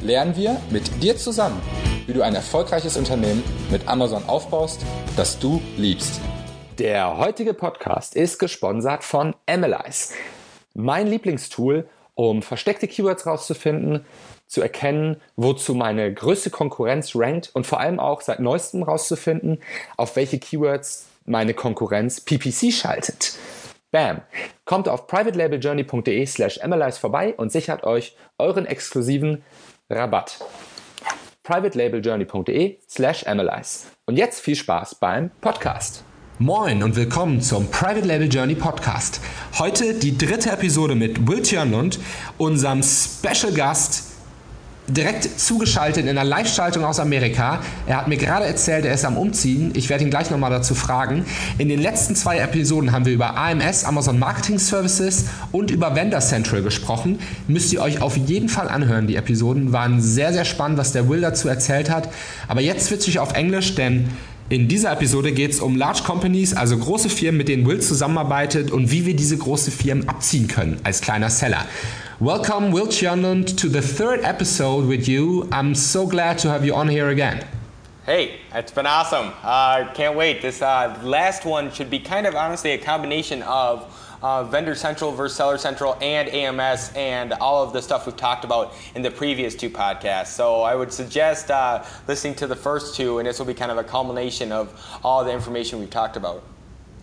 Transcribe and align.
lernen 0.00 0.36
wir 0.36 0.60
mit 0.70 1.02
dir 1.02 1.16
zusammen, 1.16 1.60
wie 2.06 2.12
du 2.12 2.22
ein 2.22 2.34
erfolgreiches 2.34 2.96
Unternehmen 2.96 3.42
mit 3.70 3.88
Amazon 3.88 4.22
aufbaust, 4.26 4.80
das 5.16 5.38
du 5.38 5.60
liebst. 5.76 6.20
Der 6.78 7.18
heutige 7.18 7.54
Podcast 7.54 8.14
ist 8.14 8.38
gesponsert 8.38 9.02
von 9.02 9.34
Analyze, 9.46 10.14
mein 10.74 11.08
Lieblingstool, 11.08 11.88
um 12.14 12.42
versteckte 12.42 12.86
Keywords 12.86 13.26
rauszufinden, 13.26 14.04
zu 14.46 14.62
erkennen, 14.62 15.20
wozu 15.36 15.74
meine 15.74 16.12
größte 16.12 16.50
Konkurrenz 16.50 17.14
rankt 17.14 17.50
und 17.54 17.66
vor 17.66 17.80
allem 17.80 18.00
auch 18.00 18.20
seit 18.20 18.40
neuestem 18.40 18.82
rauszufinden, 18.82 19.60
auf 19.96 20.16
welche 20.16 20.38
Keywords 20.38 21.06
meine 21.26 21.52
Konkurrenz 21.52 22.20
PPC 22.20 22.72
schaltet. 22.72 23.34
Bam! 23.90 24.20
Kommt 24.64 24.88
auf 24.88 25.06
privatelabeljourney.de 25.06 26.26
slash 26.26 26.60
analyze 26.60 27.00
vorbei 27.00 27.34
und 27.36 27.50
sichert 27.50 27.84
euch 27.84 28.16
euren 28.38 28.66
exklusiven 28.66 29.42
Rabatt. 29.90 30.38
privatelabeljourney.de 31.44 32.78
slash 32.86 33.26
analyze. 33.26 33.86
Und 34.04 34.18
jetzt 34.18 34.40
viel 34.40 34.54
Spaß 34.54 34.96
beim 34.96 35.30
Podcast. 35.40 36.04
Moin 36.38 36.82
und 36.82 36.94
willkommen 36.94 37.40
zum 37.40 37.70
Private 37.70 38.06
Label 38.06 38.28
Journey 38.28 38.54
Podcast. 38.54 39.20
Heute 39.58 39.94
die 39.94 40.16
dritte 40.16 40.50
Episode 40.50 40.94
mit 40.94 41.26
Will 41.26 41.40
Tjörnlund, 41.40 41.98
unserem 42.36 42.82
Special 42.82 43.52
Gast, 43.54 44.07
direkt 44.88 45.38
zugeschaltet 45.38 46.04
in 46.04 46.10
einer 46.10 46.24
Live-Schaltung 46.24 46.84
aus 46.84 46.98
Amerika. 46.98 47.60
Er 47.86 47.98
hat 47.98 48.08
mir 48.08 48.16
gerade 48.16 48.46
erzählt, 48.46 48.84
er 48.84 48.94
ist 48.94 49.04
am 49.04 49.16
Umziehen. 49.16 49.72
Ich 49.74 49.88
werde 49.88 50.04
ihn 50.04 50.10
gleich 50.10 50.30
nochmal 50.30 50.50
dazu 50.50 50.74
fragen. 50.74 51.24
In 51.58 51.68
den 51.68 51.80
letzten 51.80 52.16
zwei 52.16 52.38
Episoden 52.38 52.92
haben 52.92 53.04
wir 53.04 53.12
über 53.12 53.36
AMS, 53.36 53.84
Amazon 53.84 54.18
Marketing 54.18 54.58
Services 54.58 55.26
und 55.52 55.70
über 55.70 55.94
Vendor 55.94 56.20
Central 56.20 56.62
gesprochen. 56.62 57.18
Müsst 57.46 57.72
ihr 57.72 57.82
euch 57.82 58.00
auf 58.00 58.16
jeden 58.16 58.48
Fall 58.48 58.68
anhören. 58.68 59.06
Die 59.06 59.16
Episoden 59.16 59.72
waren 59.72 60.00
sehr, 60.00 60.32
sehr 60.32 60.44
spannend, 60.44 60.78
was 60.78 60.92
der 60.92 61.08
Will 61.08 61.20
dazu 61.20 61.48
erzählt 61.48 61.90
hat. 61.90 62.08
Aber 62.48 62.60
jetzt 62.60 62.86
switche 62.86 63.10
ich 63.10 63.18
auf 63.18 63.34
Englisch, 63.34 63.74
denn 63.74 64.08
in 64.50 64.66
dieser 64.66 64.92
Episode 64.92 65.32
geht 65.32 65.50
es 65.50 65.60
um 65.60 65.76
Large 65.76 66.04
Companies, 66.06 66.54
also 66.54 66.78
große 66.78 67.10
Firmen, 67.10 67.36
mit 67.36 67.48
denen 67.48 67.66
Will 67.66 67.80
zusammenarbeitet 67.80 68.70
und 68.70 68.90
wie 68.90 69.04
wir 69.04 69.14
diese 69.14 69.36
große 69.36 69.70
Firmen 69.70 70.08
abziehen 70.08 70.48
können 70.48 70.78
als 70.84 71.02
kleiner 71.02 71.28
Seller. 71.28 71.66
Welcome, 72.20 72.72
Will 72.72 72.88
Tjernlund, 72.88 73.56
to 73.58 73.68
the 73.68 73.80
third 73.80 74.24
episode 74.24 74.86
with 74.86 75.06
you. 75.06 75.48
I'm 75.52 75.72
so 75.72 76.04
glad 76.04 76.38
to 76.38 76.48
have 76.48 76.64
you 76.64 76.74
on 76.74 76.88
here 76.88 77.10
again. 77.10 77.46
Hey, 78.06 78.40
it's 78.52 78.72
been 78.72 78.86
awesome. 78.86 79.32
Uh, 79.40 79.92
can't 79.92 80.16
wait. 80.16 80.42
This 80.42 80.60
uh, 80.60 80.98
last 81.04 81.44
one 81.44 81.70
should 81.70 81.90
be 81.90 82.00
kind 82.00 82.26
of 82.26 82.34
honestly 82.34 82.72
a 82.72 82.78
combination 82.78 83.44
of 83.44 84.18
uh, 84.20 84.42
Vendor 84.42 84.74
Central 84.74 85.12
versus 85.12 85.36
Seller 85.36 85.58
Central 85.58 85.96
and 86.00 86.28
AMS 86.28 86.90
and 86.96 87.34
all 87.34 87.62
of 87.62 87.72
the 87.72 87.80
stuff 87.80 88.04
we've 88.04 88.16
talked 88.16 88.44
about 88.44 88.74
in 88.96 89.02
the 89.02 89.12
previous 89.12 89.54
two 89.54 89.70
podcasts. 89.70 90.32
So 90.32 90.62
I 90.62 90.74
would 90.74 90.92
suggest 90.92 91.52
uh, 91.52 91.84
listening 92.08 92.34
to 92.34 92.48
the 92.48 92.56
first 92.56 92.96
two, 92.96 93.20
and 93.20 93.28
this 93.28 93.38
will 93.38 93.46
be 93.46 93.54
kind 93.54 93.70
of 93.70 93.78
a 93.78 93.84
culmination 93.84 94.50
of 94.50 94.98
all 95.04 95.22
the 95.22 95.30
information 95.30 95.78
we've 95.78 95.88
talked 95.88 96.16
about. 96.16 96.42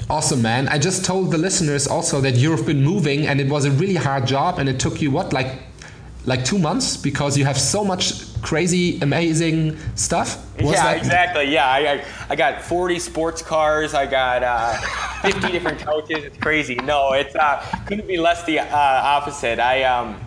Awesome, 0.09 0.41
man. 0.41 0.67
I 0.67 0.77
just 0.77 1.03
told 1.03 1.31
the 1.31 1.37
listeners 1.37 1.87
also 1.87 2.21
that 2.21 2.35
you've 2.35 2.65
been 2.65 2.83
moving 2.83 3.25
and 3.25 3.41
it 3.41 3.49
was 3.49 3.65
a 3.65 3.71
really 3.71 3.95
hard 3.95 4.27
job 4.27 4.59
and 4.59 4.69
it 4.69 4.79
took 4.79 5.01
you 5.01 5.09
what, 5.09 5.33
like 5.33 5.63
like 6.25 6.43
two 6.43 6.57
months 6.57 6.97
because 6.97 7.37
you 7.37 7.45
have 7.45 7.57
so 7.57 7.83
much 7.83 8.13
crazy, 8.41 8.99
amazing 9.01 9.77
stuff. 9.95 10.43
Yeah, 10.59 10.91
exactly. 10.91 11.51
Yeah, 11.51 11.67
I, 11.67 11.93
I, 11.93 12.05
I 12.29 12.35
got 12.35 12.61
40 12.61 12.99
sports 12.99 13.41
cars. 13.41 13.93
I 13.93 14.05
got 14.05 14.43
uh, 14.43 14.73
50 15.21 15.51
different 15.51 15.79
couches. 15.79 16.23
It's 16.23 16.37
crazy. 16.37 16.75
No, 16.75 17.13
it's 17.13 17.35
uh, 17.35 17.63
couldn't 17.85 18.07
be 18.07 18.17
less 18.17 18.43
the 18.45 18.59
uh, 18.59 18.67
opposite. 18.71 19.59
I 19.59 19.83
um, 19.83 20.19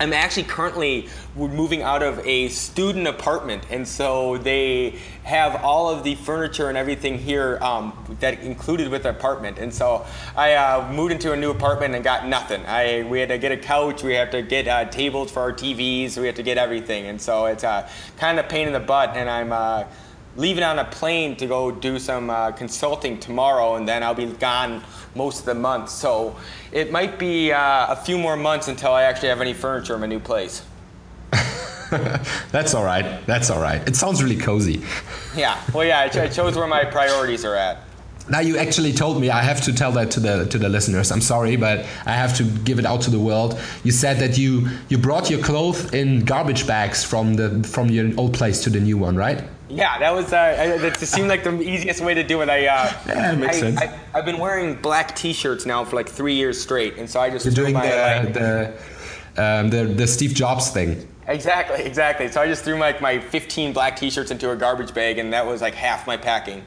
I'm 0.00 0.12
actually 0.12 0.44
currently 0.44 1.08
we're 1.36 1.48
moving 1.48 1.82
out 1.82 2.02
of 2.02 2.24
a 2.24 2.48
student 2.48 3.08
apartment, 3.08 3.64
and 3.68 3.86
so 3.86 4.38
they 4.38 4.98
have 5.24 5.64
all 5.64 5.90
of 5.90 6.04
the 6.04 6.14
furniture 6.14 6.68
and 6.68 6.78
everything 6.78 7.18
here 7.18 7.58
um, 7.60 7.92
that 8.20 8.40
included 8.40 8.88
with 8.88 9.02
the 9.02 9.10
apartment. 9.10 9.58
And 9.58 9.74
so 9.74 10.06
I 10.36 10.54
uh, 10.54 10.92
moved 10.92 11.10
into 11.10 11.32
a 11.32 11.36
new 11.36 11.50
apartment 11.50 11.94
and 11.94 12.04
got 12.04 12.28
nothing. 12.28 12.64
I 12.66 13.02
we 13.02 13.18
had 13.18 13.30
to 13.30 13.38
get 13.38 13.50
a 13.50 13.56
couch, 13.56 14.04
we 14.04 14.14
have 14.14 14.30
to 14.30 14.42
get 14.42 14.68
uh, 14.68 14.84
tables 14.86 15.32
for 15.32 15.40
our 15.40 15.52
TVs, 15.52 16.16
we 16.16 16.26
have 16.26 16.36
to 16.36 16.44
get 16.44 16.56
everything, 16.56 17.06
and 17.06 17.20
so 17.20 17.46
it's 17.46 17.64
uh, 17.64 17.88
kind 18.16 18.38
of 18.38 18.48
pain 18.48 18.68
in 18.68 18.72
the 18.72 18.80
butt. 18.80 19.16
And 19.16 19.28
I'm 19.28 19.52
uh, 19.52 19.84
leaving 20.36 20.62
on 20.62 20.78
a 20.78 20.84
plane 20.84 21.34
to 21.36 21.46
go 21.46 21.72
do 21.72 21.98
some 21.98 22.30
uh, 22.30 22.52
consulting 22.52 23.18
tomorrow, 23.18 23.74
and 23.74 23.88
then 23.88 24.04
I'll 24.04 24.14
be 24.14 24.26
gone 24.26 24.84
most 25.16 25.40
of 25.40 25.46
the 25.46 25.54
month. 25.54 25.90
So 25.90 26.36
it 26.70 26.92
might 26.92 27.18
be 27.18 27.50
uh, 27.50 27.92
a 27.92 27.96
few 27.96 28.18
more 28.18 28.36
months 28.36 28.68
until 28.68 28.92
I 28.92 29.02
actually 29.02 29.30
have 29.30 29.40
any 29.40 29.52
furniture 29.52 29.94
in 29.94 30.00
my 30.00 30.06
new 30.06 30.20
place. 30.20 30.62
That's 32.52 32.74
all 32.74 32.84
right. 32.84 33.24
That's 33.26 33.50
all 33.50 33.60
right. 33.60 33.86
It 33.88 33.96
sounds 33.96 34.22
really 34.22 34.36
cozy. 34.36 34.82
Yeah, 35.36 35.60
well, 35.72 35.84
yeah, 35.84 36.00
I, 36.00 36.08
ch- 36.08 36.16
I 36.16 36.28
chose 36.28 36.56
where 36.56 36.66
my 36.66 36.84
priorities 36.84 37.44
are 37.44 37.54
at. 37.54 37.78
Now 38.28 38.40
you 38.40 38.56
actually 38.56 38.92
told 38.92 39.20
me 39.20 39.28
I 39.28 39.42
have 39.42 39.60
to 39.62 39.72
tell 39.72 39.92
that 39.92 40.10
to 40.12 40.20
the 40.20 40.46
to 40.46 40.56
the 40.58 40.68
listeners. 40.70 41.12
I'm 41.12 41.20
sorry, 41.20 41.56
but 41.56 41.80
I 42.06 42.12
have 42.12 42.34
to 42.38 42.44
give 42.44 42.78
it 42.78 42.86
out 42.86 43.02
to 43.02 43.10
the 43.10 43.20
world. 43.20 43.60
You 43.82 43.92
said 43.92 44.18
that 44.20 44.38
you 44.38 44.68
you 44.88 44.96
brought 44.96 45.28
your 45.28 45.42
clothes 45.42 45.92
in 45.92 46.24
garbage 46.24 46.66
bags 46.66 47.04
from 47.04 47.34
the 47.34 47.62
from 47.68 47.90
your 47.90 48.10
old 48.16 48.32
place 48.32 48.62
to 48.64 48.70
the 48.70 48.80
new 48.80 48.96
one, 48.96 49.14
right? 49.14 49.44
Yeah, 49.68 49.98
that 49.98 50.14
was. 50.14 50.32
Uh, 50.32 50.78
that 50.80 50.98
seemed 51.00 51.28
like 51.28 51.42
the 51.44 51.60
easiest 51.60 52.00
way 52.00 52.14
to 52.14 52.22
do 52.22 52.40
it. 52.42 52.48
I. 52.48 52.66
Uh, 52.66 52.92
Yeah, 53.06 53.34
makes 53.34 53.56
I, 53.56 53.60
sense. 53.60 53.80
I, 53.80 53.98
I've 54.14 54.24
been 54.24 54.38
wearing 54.38 54.76
black 54.76 55.16
T-shirts 55.16 55.66
now 55.66 55.84
for 55.84 55.96
like 55.96 56.08
three 56.08 56.34
years 56.34 56.60
straight, 56.60 56.96
and 56.96 57.08
so 57.10 57.20
I 57.20 57.28
just 57.28 57.44
You're 57.44 57.54
doing 57.54 57.74
my 57.74 57.80
like, 57.80 58.32
the 58.32 58.74
the, 59.34 59.42
um, 59.44 59.70
the 59.70 59.84
the 59.84 60.06
Steve 60.06 60.32
Jobs 60.34 60.70
thing. 60.70 61.06
Exactly, 61.28 61.82
exactly. 61.84 62.28
So 62.28 62.40
I 62.40 62.46
just 62.46 62.64
threw 62.64 62.78
like 62.78 63.00
my 63.00 63.18
15 63.18 63.72
black 63.72 63.96
T-shirts 63.96 64.30
into 64.30 64.50
a 64.50 64.56
garbage 64.56 64.94
bag, 64.94 65.18
and 65.18 65.32
that 65.32 65.46
was 65.46 65.60
like 65.60 65.74
half 65.74 66.06
my 66.06 66.16
packing. 66.16 66.62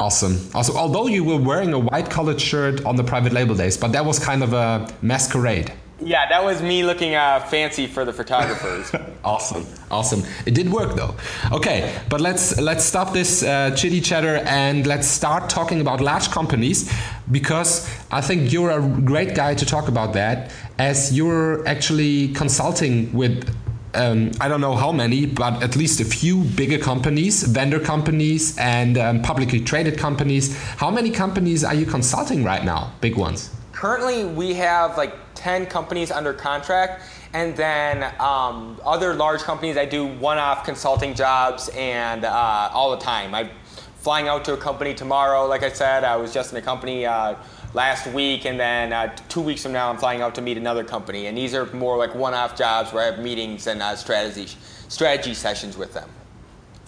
Awesome. 0.00 0.38
Also, 0.54 0.74
although 0.76 1.08
you 1.08 1.24
were 1.24 1.36
wearing 1.36 1.72
a 1.72 1.78
white 1.78 2.08
collared 2.08 2.40
shirt 2.40 2.84
on 2.84 2.94
the 2.94 3.02
private 3.02 3.32
label 3.32 3.54
days, 3.54 3.76
but 3.76 3.92
that 3.92 4.04
was 4.04 4.18
kind 4.18 4.42
of 4.42 4.52
a 4.52 4.88
masquerade. 5.02 5.72
Yeah, 6.00 6.28
that 6.28 6.44
was 6.44 6.62
me 6.62 6.84
looking 6.84 7.16
uh, 7.16 7.40
fancy 7.40 7.88
for 7.88 8.04
the 8.04 8.12
photographers. 8.12 8.92
Awesome, 9.24 9.66
awesome. 9.90 10.22
It 10.46 10.54
did 10.54 10.72
work 10.72 10.94
though. 10.94 11.14
Okay, 11.52 12.00
but 12.08 12.20
let's 12.20 12.58
let's 12.58 12.84
stop 12.84 13.12
this 13.12 13.42
uh, 13.42 13.74
chitty 13.76 14.00
chatter 14.00 14.36
and 14.46 14.86
let's 14.86 15.08
start 15.08 15.50
talking 15.50 15.80
about 15.80 16.00
large 16.00 16.30
companies 16.30 16.90
because 17.30 17.90
I 18.10 18.20
think 18.22 18.52
you're 18.52 18.70
a 18.70 18.80
great 18.80 19.34
guy 19.34 19.54
to 19.54 19.66
talk 19.66 19.88
about 19.88 20.12
that 20.14 20.52
as 20.78 21.12
you're 21.14 21.66
actually 21.66 22.28
consulting 22.28 23.12
with. 23.12 23.52
Um, 23.98 24.30
I 24.40 24.46
don't 24.46 24.60
know 24.60 24.76
how 24.76 24.92
many, 24.92 25.26
but 25.26 25.60
at 25.60 25.74
least 25.74 25.98
a 25.98 26.04
few 26.04 26.44
bigger 26.44 26.78
companies, 26.78 27.42
vendor 27.42 27.80
companies, 27.80 28.56
and 28.56 28.96
um, 28.96 29.22
publicly 29.22 29.60
traded 29.60 29.98
companies. 29.98 30.56
How 30.76 30.88
many 30.88 31.10
companies 31.10 31.64
are 31.64 31.74
you 31.74 31.84
consulting 31.84 32.44
right 32.44 32.64
now? 32.64 32.92
Big 33.00 33.16
ones. 33.16 33.50
Currently, 33.72 34.24
we 34.24 34.54
have 34.54 34.96
like 34.96 35.16
10 35.34 35.66
companies 35.66 36.12
under 36.12 36.32
contract, 36.32 37.02
and 37.32 37.56
then 37.56 38.04
um, 38.20 38.80
other 38.84 39.14
large 39.14 39.40
companies. 39.40 39.76
I 39.76 39.84
do 39.84 40.06
one-off 40.06 40.64
consulting 40.64 41.12
jobs 41.14 41.68
and 41.70 42.24
uh, 42.24 42.70
all 42.72 42.92
the 42.92 43.02
time. 43.02 43.34
I'm 43.34 43.50
flying 43.96 44.28
out 44.28 44.44
to 44.44 44.54
a 44.54 44.56
company 44.56 44.94
tomorrow. 44.94 45.44
Like 45.46 45.64
I 45.64 45.72
said, 45.72 46.04
I 46.04 46.14
was 46.14 46.32
just 46.32 46.52
in 46.52 46.58
a 46.58 46.62
company 46.62 47.04
uh, 47.04 47.34
last 47.74 48.06
week, 48.08 48.44
and 48.44 48.58
then 48.58 48.92
uh, 48.92 49.14
two 49.28 49.40
weeks 49.40 49.62
from 49.62 49.72
now, 49.72 49.90
I'm 49.90 49.98
flying 49.98 50.22
out 50.22 50.34
to 50.36 50.42
meet 50.42 50.56
another 50.56 50.84
company. 50.84 51.26
And 51.26 51.36
these 51.36 51.54
are 51.54 51.66
more 51.74 51.96
like 51.96 52.14
one-off 52.14 52.56
jobs 52.56 52.92
where 52.92 53.02
I 53.02 53.06
have 53.06 53.18
meetings 53.18 53.66
and 53.66 53.82
uh, 53.82 53.96
strategy 53.96 54.48
strategy 54.88 55.34
sessions 55.34 55.76
with 55.76 55.92
them. 55.92 56.08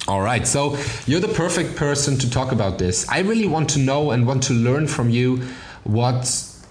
All 0.08 0.22
right, 0.22 0.46
so 0.46 0.78
you're 1.06 1.20
the 1.20 1.28
perfect 1.28 1.76
person 1.76 2.16
to 2.18 2.30
talk 2.30 2.52
about 2.52 2.78
this. 2.78 3.06
I 3.08 3.20
really 3.20 3.46
want 3.46 3.68
to 3.70 3.78
know 3.78 4.12
and 4.12 4.26
want 4.26 4.42
to 4.44 4.54
learn 4.54 4.86
from 4.86 5.10
you 5.10 5.42
what 5.84 6.24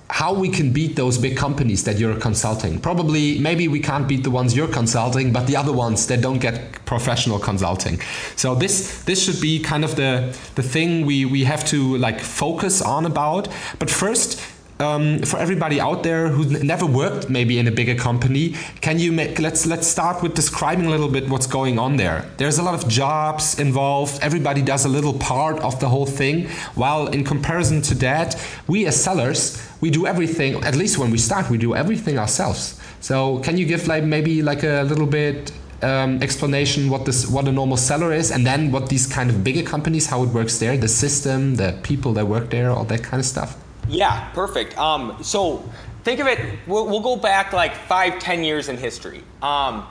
how 0.10 0.34
we 0.34 0.50
can 0.50 0.72
beat 0.74 0.96
those 0.96 1.18
big 1.18 1.38
companies 1.38 1.84
that 1.84 2.00
you're 2.00 2.20
consulting. 2.20 2.80
Probably 2.80 3.40
maybe 3.40 3.68
we 3.68 3.80
can't 3.80 4.08
beat 4.08 4.24
the 4.24 4.32
ones 4.32 4.56
you're 4.56 4.68
consulting, 4.68 5.32
but 5.32 5.46
the 5.46 5.56
other 5.56 5.72
ones 5.72 6.08
that 6.08 6.22
don't 6.22 6.40
get 6.40 6.84
professional 6.86 7.40
consulting. 7.40 8.02
So 8.36 8.56
this 8.56 9.04
this 9.04 9.24
should 9.24 9.40
be 9.40 9.60
kind 9.60 9.84
of 9.84 9.96
the 9.96 10.36
the 10.56 10.64
thing 10.64 11.06
we 11.06 11.26
we 11.26 11.44
have 11.44 11.64
to 11.68 11.98
like 11.98 12.20
focus 12.22 12.82
on 12.82 13.06
about. 13.06 13.48
But 13.78 13.90
first 13.90 14.42
um, 14.80 15.20
for 15.20 15.38
everybody 15.40 15.80
out 15.82 16.04
there 16.04 16.30
who 16.30 16.46
never 16.64 16.86
worked 16.86 17.30
maybe 17.30 17.60
in 17.60 17.68
a 17.68 17.72
bigger 17.72 17.96
company, 17.96 18.56
can 18.82 18.98
you 18.98 19.12
make 19.12 19.38
let's 19.40 19.66
let's 19.66 19.88
start 19.88 20.24
with 20.24 20.34
describing 20.36 20.86
a 20.86 20.90
little 20.90 21.10
bit 21.10 21.30
what's 21.30 21.48
going 21.48 21.78
on 21.78 21.98
there. 21.98 22.26
There's 22.38 22.60
a 22.60 22.64
lot 22.64 22.76
of 22.76 22.88
jobs 22.88 23.60
involved. 23.60 24.20
Everybody 24.22 24.62
does 24.62 24.86
a 24.86 24.90
little 24.90 25.14
part 25.14 25.60
of 25.60 25.80
the 25.80 25.90
whole 25.90 26.06
thing. 26.06 26.48
While 26.76 27.08
in 27.08 27.24
comparison 27.24 27.82
to 27.84 27.96
that, 27.96 28.36
we 28.68 28.86
as 28.86 29.02
sellers 29.02 29.62
we 29.82 29.90
do 29.90 30.06
everything. 30.06 30.64
At 30.64 30.76
least 30.76 30.98
when 30.98 31.12
we 31.12 31.18
start, 31.18 31.50
we 31.50 31.58
do 31.58 31.76
everything 31.76 32.18
ourselves. 32.18 32.80
So 33.02 33.40
can 33.40 33.58
you 33.58 33.66
give 33.66 33.88
like 33.88 34.04
maybe 34.04 34.42
like 34.42 34.64
a 34.64 34.84
little 34.84 35.08
bit 35.08 35.52
um, 35.82 36.22
explanation 36.22 36.90
what 36.90 37.06
this 37.06 37.28
what 37.28 37.48
a 37.48 37.52
normal 37.52 37.78
seller 37.78 38.12
is, 38.14 38.32
and 38.32 38.46
then 38.46 38.72
what 38.72 38.90
these 38.90 39.08
kind 39.08 39.30
of 39.30 39.44
bigger 39.44 39.64
companies 39.64 40.08
how 40.08 40.24
it 40.24 40.30
works 40.30 40.60
there, 40.60 40.78
the 40.78 40.88
system, 40.88 41.56
the 41.56 41.78
people 41.84 42.14
that 42.14 42.28
work 42.28 42.50
there, 42.50 42.72
all 42.72 42.86
that 42.86 43.04
kind 43.04 43.20
of 43.20 43.26
stuff. 43.26 43.58
Yeah, 43.90 44.30
perfect. 44.34 44.78
Um, 44.78 45.18
so 45.24 45.68
think 46.04 46.20
of 46.20 46.28
it. 46.28 46.60
We'll, 46.68 46.86
we'll, 46.86 47.02
go 47.02 47.16
back 47.16 47.54
like 47.54 47.76
five, 47.76 48.20
ten 48.20 48.44
years 48.44 48.70
in 48.70 48.78
history. 48.78 49.24
Um, 49.42 49.88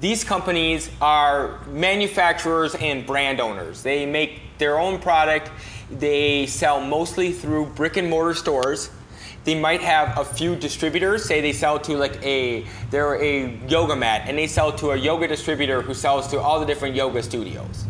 these 0.00 0.24
companies 0.24 0.90
are 1.00 1.60
manufacturers 1.66 2.74
and 2.74 3.06
brand 3.06 3.40
owners. 3.40 3.82
They 3.82 4.06
make 4.06 4.40
their 4.58 4.78
own 4.78 4.98
product. 4.98 5.50
They 5.90 6.46
sell 6.46 6.80
mostly 6.80 7.32
through 7.32 7.66
brick 7.66 7.98
and 7.98 8.08
mortar 8.08 8.34
stores. 8.34 8.90
They 9.44 9.54
might 9.54 9.82
have 9.82 10.16
a 10.18 10.24
few 10.24 10.56
distributors. 10.56 11.26
Say 11.26 11.42
they 11.42 11.52
sell 11.52 11.78
to 11.80 11.98
like 11.98 12.22
a 12.24 12.66
they're 12.90 13.22
a 13.22 13.58
yoga 13.68 13.94
mat, 13.94 14.22
and 14.26 14.38
they 14.38 14.46
sell 14.46 14.72
to 14.72 14.92
a 14.92 14.96
yoga 14.96 15.28
distributor 15.28 15.82
who 15.82 15.92
sells 15.92 16.28
to 16.28 16.40
all 16.40 16.60
the 16.60 16.66
different 16.66 16.96
yoga 16.96 17.22
studios 17.22 17.84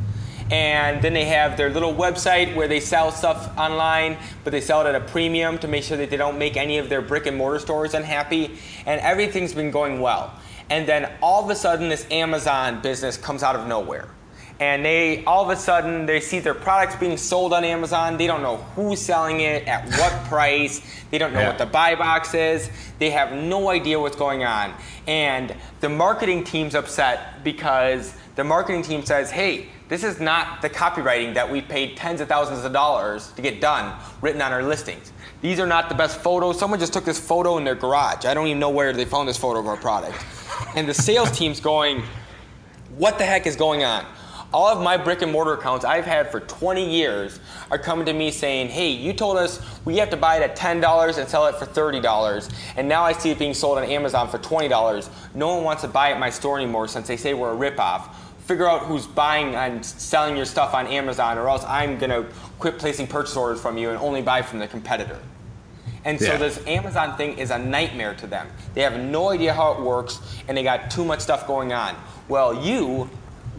and 0.51 1.03
then 1.03 1.15
they 1.15 1.25
have 1.25 1.57
their 1.57 1.71
little 1.71 1.95
website 1.95 2.55
where 2.55 2.69
they 2.69 2.81
sell 2.81 3.11
stuff 3.11 3.57
online, 3.59 4.19
but 4.43 4.51
they 4.51 4.61
sell 4.61 4.85
it 4.85 4.89
at 4.89 4.95
a 4.95 5.01
premium 5.01 5.59
to 5.59 5.69
make 5.69 5.85
sure 5.85 5.97
that 5.97 6.11
they 6.11 6.17
don't 6.17 6.39
make 6.39 6.57
any 6.57 6.79
of 6.79 6.89
their 6.89 7.03
brick 7.03 7.27
and 7.27 7.37
mortar 7.37 7.59
stores 7.59 7.95
unhappy, 7.95 8.59
and 8.87 9.01
everything's 9.01 9.55
been 9.55 9.71
going 9.71 10.01
well. 10.01 10.39
And 10.71 10.87
then 10.87 11.11
all 11.23 11.45
of 11.45 11.51
a 11.51 11.55
sudden, 11.55 11.89
this 11.89 12.07
Amazon 12.11 12.81
business 12.81 13.17
comes 13.17 13.43
out 13.43 13.57
of 13.57 13.67
nowhere. 13.67 14.09
And 14.61 14.85
they 14.85 15.25
all 15.25 15.43
of 15.43 15.51
a 15.51 15.61
sudden 15.61 16.07
they 16.07 16.21
see 16.21 16.39
their 16.39 16.55
products 16.55 16.95
being 16.95 17.17
sold 17.17 17.53
on 17.53 17.65
Amazon. 17.65 18.17
They 18.17 18.29
don't 18.29 18.43
know 18.43 18.59
who's 18.77 19.01
selling 19.01 19.41
it, 19.41 19.67
at 19.67 19.85
what 19.99 20.13
price. 20.27 20.81
They 21.11 21.19
don't 21.19 21.33
know 21.33 21.41
yeah. 21.41 21.49
what 21.49 21.59
the 21.59 21.67
buy 21.67 21.97
box 21.97 22.35
is. 22.35 22.71
They 23.01 23.11
have 23.11 23.33
no 23.33 23.69
idea 23.71 23.99
what's 23.99 24.17
going 24.17 24.45
on. 24.45 24.73
And 25.07 25.55
the 25.81 25.89
marketing 25.89 26.45
team's 26.45 26.75
upset 26.75 27.45
because 27.45 28.15
the 28.37 28.45
marketing 28.45 28.83
team 28.83 29.05
says, 29.05 29.31
hey, 29.31 29.69
this 29.89 30.03
is 30.03 30.19
not 30.19 30.63
the 30.63 30.71
copywriting 30.71 31.35
that 31.35 31.51
we 31.51 31.61
paid 31.61 31.97
tens 31.97 32.21
of 32.21 32.29
thousands 32.29 32.65
of 32.65 32.73
dollars 32.73 33.33
to 33.33 33.43
get 33.43 33.61
done 33.61 33.99
written 34.23 34.41
on 34.41 34.53
our 34.53 34.63
listings. 34.63 35.13
These 35.43 35.61
are 35.61 35.67
not 35.67 35.91
the 35.91 35.95
best 35.95 36.21
photos. 36.21 36.59
Someone 36.59 36.81
just 36.81 36.95
took 36.95 37.05
this 37.05 37.21
photo 37.21 37.59
in 37.59 37.65
their 37.65 37.75
garage. 37.75 38.25
I 38.25 38.33
don't 38.33 38.47
even 38.47 38.59
know 38.59 38.71
where 38.71 38.95
they 38.95 39.05
found 39.05 39.29
this 39.29 39.37
photo 39.37 39.61
of 39.61 39.67
our 39.67 39.77
product. 39.77 40.17
And 40.75 40.89
the 40.89 40.95
sales 40.95 41.31
team's 41.37 41.61
going, 41.61 42.03
what 42.97 43.19
the 43.19 43.25
heck 43.25 43.47
is 43.47 43.57
going 43.57 43.85
on? 43.85 44.07
All 44.55 44.69
of 44.69 44.81
my 44.81 44.97
brick 44.97 45.21
and 45.21 45.33
mortar 45.33 45.55
accounts 45.55 45.85
I've 45.85 46.05
had 46.05 46.31
for 46.31 46.39
20 46.39 46.89
years 46.89 47.41
are 47.73 47.79
coming 47.79 48.07
to 48.07 48.13
me 48.13 48.31
saying, 48.31 48.69
hey, 48.69 48.89
you 48.89 49.13
told 49.13 49.37
us 49.37 49.61
we 49.85 49.97
have 49.97 50.11
to 50.11 50.17
buy 50.17 50.37
it 50.37 50.43
at 50.43 50.57
$10 50.57 51.19
and 51.19 51.29
sell 51.29 51.47
it 51.47 51.57
for 51.57 51.67
$30, 51.67 52.55
and 52.77 52.89
now 52.89 53.03
I 53.03 53.15
see 53.15 53.33
it 53.33 53.39
being 53.41 53.53
sold 53.53 53.79
on 53.79 53.85
Amazon 53.85 54.29
for 54.29 54.39
$20. 54.39 55.11
No 55.35 55.57
one 55.57 55.65
wants 55.65 55.83
to 55.83 55.89
buy 55.89 56.13
at 56.13 56.21
my 56.21 56.31
store 56.31 56.57
anymore 56.57 56.87
since 56.87 57.09
they 57.09 57.17
say 57.17 57.35
we're 57.35 57.53
a 57.53 57.71
ripoff 57.71 58.15
figure 58.45 58.69
out 58.69 58.83
who's 58.83 59.07
buying 59.07 59.55
and 59.55 59.85
selling 59.85 60.37
your 60.37 60.45
stuff 60.45 60.75
on 60.75 60.87
Amazon, 60.87 61.37
or 61.39 61.49
else 61.49 61.65
I'm 61.65 61.99
going 61.99 62.11
to 62.11 62.31
quit 62.59 62.79
placing 62.79 63.07
purchase 63.07 63.37
orders 63.37 63.61
from 63.61 63.79
you 63.79 63.89
and 63.89 63.99
only 63.99 64.23
buy 64.23 64.43
from 64.43 64.59
the 64.59 64.69
competitor. 64.69 65.19
And 66.05 66.21
so 66.21 66.27
yeah. 66.27 66.37
this 66.37 66.65
Amazon 66.67 67.17
thing 67.17 67.39
is 67.39 67.51
a 67.51 67.59
nightmare 67.59 68.15
to 68.17 68.27
them. 68.27 68.47
They 68.75 68.83
have 68.83 69.01
no 69.01 69.31
idea 69.31 69.55
how 69.55 69.73
it 69.73 69.81
works, 69.81 70.21
and 70.47 70.57
they 70.57 70.63
got 70.63 70.91
too 70.91 71.05
much 71.05 71.21
stuff 71.21 71.47
going 71.47 71.73
on. 71.73 71.97
Well, 72.29 72.63
you, 72.63 73.09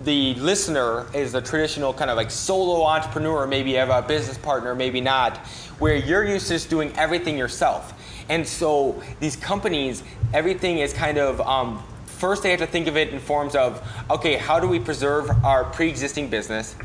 the 0.06 0.36
listener, 0.36 1.08
is 1.14 1.32
the 1.32 1.42
traditional 1.42 1.94
kind 1.94 2.10
of 2.10 2.16
like 2.16 2.32
solo 2.32 2.84
entrepreneur. 2.86 3.46
Maybe 3.48 3.72
you 3.72 3.78
have 3.78 3.90
a 3.90 4.08
business 4.08 4.38
partner, 4.38 4.76
maybe 4.76 5.02
not, 5.02 5.38
where 5.80 5.96
you're 5.96 6.24
used 6.24 6.48
to 6.48 6.54
just 6.54 6.70
doing 6.70 6.94
everything 6.96 7.38
yourself. 7.38 7.94
And 8.30 8.48
so 8.48 9.02
these 9.20 9.36
companies, 9.36 10.04
everything 10.34 10.78
is 10.80 10.94
kind 10.94 11.18
of 11.18 11.42
um, 11.42 11.84
first 12.06 12.44
they 12.44 12.52
have 12.52 12.60
to 12.60 12.68
think 12.68 12.88
of 12.88 12.96
it 12.96 13.10
in 13.10 13.20
forms 13.20 13.56
of 13.56 13.86
okay, 14.10 14.38
how 14.38 14.60
do 14.60 14.68
we 14.68 14.80
preserve 14.80 15.30
our 15.44 15.66
pre 15.66 15.90
existing 15.90 16.30
business? 16.30 16.76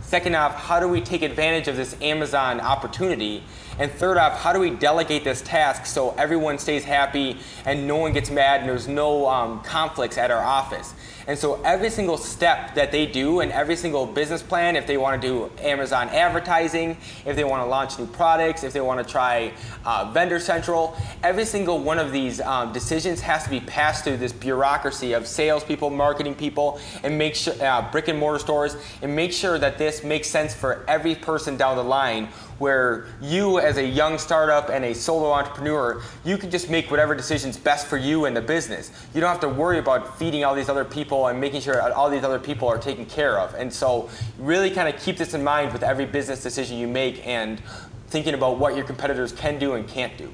Second 0.00 0.34
off, 0.34 0.54
how 0.54 0.80
do 0.80 0.88
we 0.88 1.00
take 1.00 1.22
advantage 1.22 1.68
of 1.68 1.76
this 1.76 1.94
Amazon 2.00 2.60
opportunity? 2.60 3.44
And 3.78 3.90
third 3.90 4.18
off, 4.18 4.38
how 4.38 4.52
do 4.52 4.60
we 4.60 4.70
delegate 4.70 5.24
this 5.24 5.42
task 5.42 5.86
so 5.86 6.10
everyone 6.18 6.58
stays 6.58 6.84
happy 6.84 7.38
and 7.64 7.86
no 7.86 7.96
one 7.96 8.12
gets 8.12 8.30
mad 8.30 8.60
and 8.60 8.68
there's 8.68 8.88
no 8.88 9.28
um, 9.28 9.62
conflicts 9.62 10.18
at 10.18 10.30
our 10.30 10.42
office? 10.42 10.94
And 11.26 11.38
so 11.38 11.62
every 11.62 11.90
single 11.90 12.16
step 12.16 12.74
that 12.74 12.90
they 12.90 13.06
do 13.06 13.38
and 13.38 13.52
every 13.52 13.76
single 13.76 14.04
business 14.04 14.42
plan, 14.42 14.74
if 14.74 14.86
they 14.86 14.96
want 14.96 15.22
to 15.22 15.28
do 15.28 15.52
Amazon 15.62 16.08
advertising, 16.08 16.96
if 17.24 17.36
they 17.36 17.44
want 17.44 17.62
to 17.62 17.66
launch 17.66 17.98
new 17.98 18.06
products, 18.06 18.64
if 18.64 18.72
they 18.72 18.80
want 18.80 19.06
to 19.06 19.10
try 19.10 19.52
uh, 19.84 20.10
Vendor 20.12 20.40
Central, 20.40 20.96
every 21.22 21.44
single 21.44 21.78
one 21.78 21.98
of 21.98 22.10
these 22.10 22.40
um, 22.40 22.72
decisions 22.72 23.20
has 23.20 23.44
to 23.44 23.50
be 23.50 23.60
passed 23.60 24.02
through 24.02 24.16
this 24.16 24.32
bureaucracy 24.32 25.12
of 25.12 25.26
salespeople, 25.26 25.90
marketing 25.90 26.34
people, 26.34 26.80
and 27.04 27.16
make 27.16 27.34
sure 27.36 27.54
uh, 27.62 27.88
brick 27.92 28.08
and 28.08 28.18
mortar 28.18 28.38
stores, 28.40 28.76
and 29.02 29.14
make 29.14 29.32
sure 29.32 29.58
that 29.58 29.78
this 29.78 30.02
makes 30.02 30.26
sense 30.26 30.52
for 30.52 30.84
every 30.88 31.14
person 31.14 31.56
down 31.56 31.76
the 31.76 31.84
line 31.84 32.28
where 32.60 33.06
you 33.22 33.58
as 33.58 33.78
a 33.78 33.84
young 33.84 34.18
startup 34.18 34.68
and 34.68 34.84
a 34.84 34.94
solo 34.94 35.32
entrepreneur, 35.32 36.02
you 36.24 36.36
can 36.36 36.50
just 36.50 36.68
make 36.68 36.90
whatever 36.90 37.14
decisions 37.14 37.56
best 37.56 37.86
for 37.86 37.96
you 37.96 38.26
and 38.26 38.36
the 38.36 38.40
business. 38.40 38.92
You 39.14 39.22
don't 39.22 39.30
have 39.30 39.40
to 39.40 39.48
worry 39.48 39.78
about 39.78 40.18
feeding 40.18 40.44
all 40.44 40.54
these 40.54 40.68
other 40.68 40.84
people 40.84 41.28
and 41.28 41.40
making 41.40 41.62
sure 41.62 41.80
all 41.94 42.10
these 42.10 42.22
other 42.22 42.38
people 42.38 42.68
are 42.68 42.76
taken 42.76 43.06
care 43.06 43.38
of. 43.38 43.54
And 43.54 43.72
so 43.72 44.10
really 44.38 44.70
kind 44.70 44.94
of 44.94 45.00
keep 45.00 45.16
this 45.16 45.32
in 45.32 45.42
mind 45.42 45.72
with 45.72 45.82
every 45.82 46.04
business 46.04 46.42
decision 46.42 46.76
you 46.76 46.86
make 46.86 47.26
and 47.26 47.62
thinking 48.08 48.34
about 48.34 48.58
what 48.58 48.76
your 48.76 48.84
competitors 48.84 49.32
can 49.32 49.58
do 49.58 49.72
and 49.72 49.88
can't 49.88 50.16
do. 50.18 50.30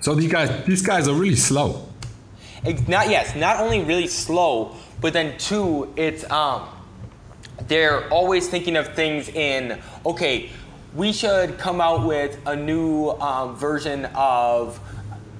So 0.00 0.14
these 0.14 0.30
guys 0.30 0.64
these 0.66 0.82
guys 0.82 1.08
are 1.08 1.14
really 1.14 1.34
slow. 1.34 1.88
not 2.86 3.10
yes, 3.10 3.34
not 3.34 3.58
only 3.58 3.82
really 3.82 4.06
slow, 4.06 4.76
but 5.00 5.12
then 5.12 5.36
two, 5.36 5.92
it's 5.96 6.30
um 6.30 6.68
they're 7.66 8.08
always 8.10 8.48
thinking 8.48 8.76
of 8.76 8.94
things 8.94 9.28
in 9.28 9.80
okay 10.06 10.50
we 10.94 11.12
should 11.12 11.58
come 11.58 11.80
out 11.80 12.06
with 12.06 12.38
a 12.46 12.56
new 12.56 13.10
um, 13.10 13.56
version 13.56 14.06
of 14.14 14.80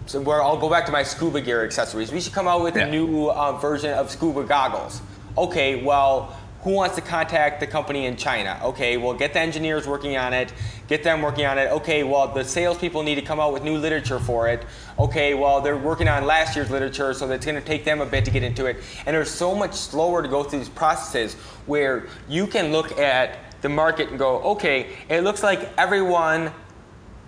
so 0.07 0.21
where 0.23 0.43
I'll 0.43 0.57
go 0.57 0.71
back 0.71 0.87
to 0.87 0.93
my 0.93 1.03
scuba 1.03 1.41
gear 1.41 1.65
accessories. 1.65 2.11
We 2.11 2.21
should 2.21 2.33
come 2.33 2.49
out 2.49 2.63
with 2.63 2.77
yeah. 2.77 2.87
a 2.87 2.91
new 2.91 3.29
uh, 3.29 3.59
version 3.59 3.93
of 3.93 4.11
scuba 4.11 4.43
goggles. 4.43 5.03
Okay, 5.37 5.83
well, 5.83 6.35
who 6.63 6.73
wants 6.73 6.97
to 6.97 7.03
contact 7.03 7.61
the 7.61 7.67
company 7.67 8.07
in 8.07 8.17
China? 8.17 8.59
Okay, 8.65 8.97
well, 8.97 9.13
get 9.13 9.35
the 9.35 9.41
engineers 9.41 9.87
working 9.87 10.17
on 10.17 10.33
it, 10.33 10.53
get 10.89 11.05
them 11.05 11.21
working 11.21 11.45
on 11.45 11.59
it. 11.59 11.71
Okay, 11.71 12.05
well, 12.05 12.27
the 12.29 12.43
salespeople 12.43 13.03
need 13.03 13.17
to 13.17 13.23
come 13.23 13.39
out 13.39 13.53
with 13.53 13.63
new 13.63 13.77
literature 13.77 14.19
for 14.19 14.49
it. 14.49 14.65
Okay, 14.99 15.35
well, 15.35 15.61
they're 15.61 15.77
working 15.77 16.09
on 16.09 16.25
last 16.25 16.57
year's 16.57 16.71
literature, 16.71 17.13
so 17.13 17.31
it's 17.31 17.45
going 17.45 17.55
to 17.55 17.67
take 17.67 17.85
them 17.85 18.01
a 18.01 18.07
bit 18.07 18.25
to 18.25 18.31
get 18.31 18.43
into 18.43 18.65
it. 18.65 18.79
And 19.05 19.15
there's 19.15 19.31
so 19.31 19.55
much 19.55 19.75
slower 19.75 20.23
to 20.23 20.29
go 20.29 20.43
through 20.43 20.61
these 20.61 20.69
processes 20.71 21.35
where 21.67 22.07
you 22.29 22.47
can 22.47 22.73
look 22.73 22.99
at 22.99 23.48
the 23.61 23.69
market 23.69 24.11
and 24.11 24.19
go, 24.19 24.39
okay, 24.41 24.97
it 25.09 25.23
looks 25.23 25.43
like 25.43 25.71
everyone 25.77 26.53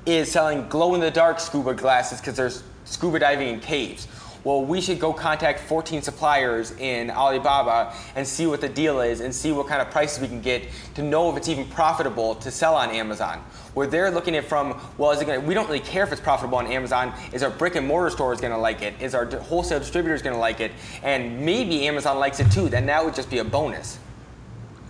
is 0.07 0.31
selling 0.31 0.69
glow 0.69 0.95
in 0.95 1.01
the 1.01 1.11
dark 1.11 1.41
scuba 1.41 1.75
glasses 1.75 2.21
because 2.21 2.37
there's 2.37 2.63
scuba 2.85 3.19
diving 3.19 3.49
in 3.49 3.61
caves. 3.61 4.07
Well, 4.43 4.65
we 4.65 4.81
should 4.81 4.99
go 4.99 5.13
contact 5.13 5.61
14 5.61 6.01
suppliers 6.01 6.71
in 6.73 7.11
Alibaba 7.11 7.93
and 8.17 8.27
see 8.27 8.47
what 8.47 8.63
the 8.63 8.71
deal 8.71 9.01
is 9.03 9.21
and 9.21 9.35
see 9.35 9.53
what 9.53 9.67
kind 9.67 9.83
of 9.83 9.91
prices 9.91 10.19
we 10.19 10.29
can 10.29 10.41
get 10.41 10.67
to 10.95 11.03
know 11.03 11.31
if 11.31 11.37
it's 11.37 11.49
even 11.49 11.67
profitable 11.67 12.35
to 12.37 12.51
sell 12.51 12.75
on 12.75 12.89
Amazon. 12.89 13.45
Where 13.75 13.87
they're 13.87 14.11
looking 14.11 14.35
at 14.37 14.45
from, 14.45 14.81
well, 14.97 15.11
is 15.11 15.21
it 15.21 15.27
gonna, 15.27 15.41
we 15.41 15.53
don't 15.53 15.67
really 15.67 15.81
care 15.81 16.05
if 16.05 16.13
it's 16.13 16.23
profitable 16.23 16.57
on 16.57 16.67
Amazon. 16.69 17.13
Is 17.35 17.43
our 17.43 17.51
brick 17.51 17.75
and 17.75 17.87
mortar 17.87 18.09
store 18.09 18.33
is 18.33 18.41
going 18.41 18.53
to 18.53 18.59
like 18.59 18.81
it? 18.81 18.95
Is 18.99 19.15
our 19.15 19.27
wholesale 19.27 19.79
distributor 19.79 20.17
going 20.23 20.35
to 20.35 20.41
like 20.41 20.61
it? 20.61 20.73
And 21.03 21.45
maybe 21.45 21.87
Amazon 21.87 22.19
likes 22.19 22.41
it 22.41 22.51
too. 22.51 22.71
Then 22.71 22.87
that 22.87 23.05
would 23.05 23.15
just 23.15 23.29
be 23.29 23.39
a 23.39 23.45
bonus. 23.45 23.99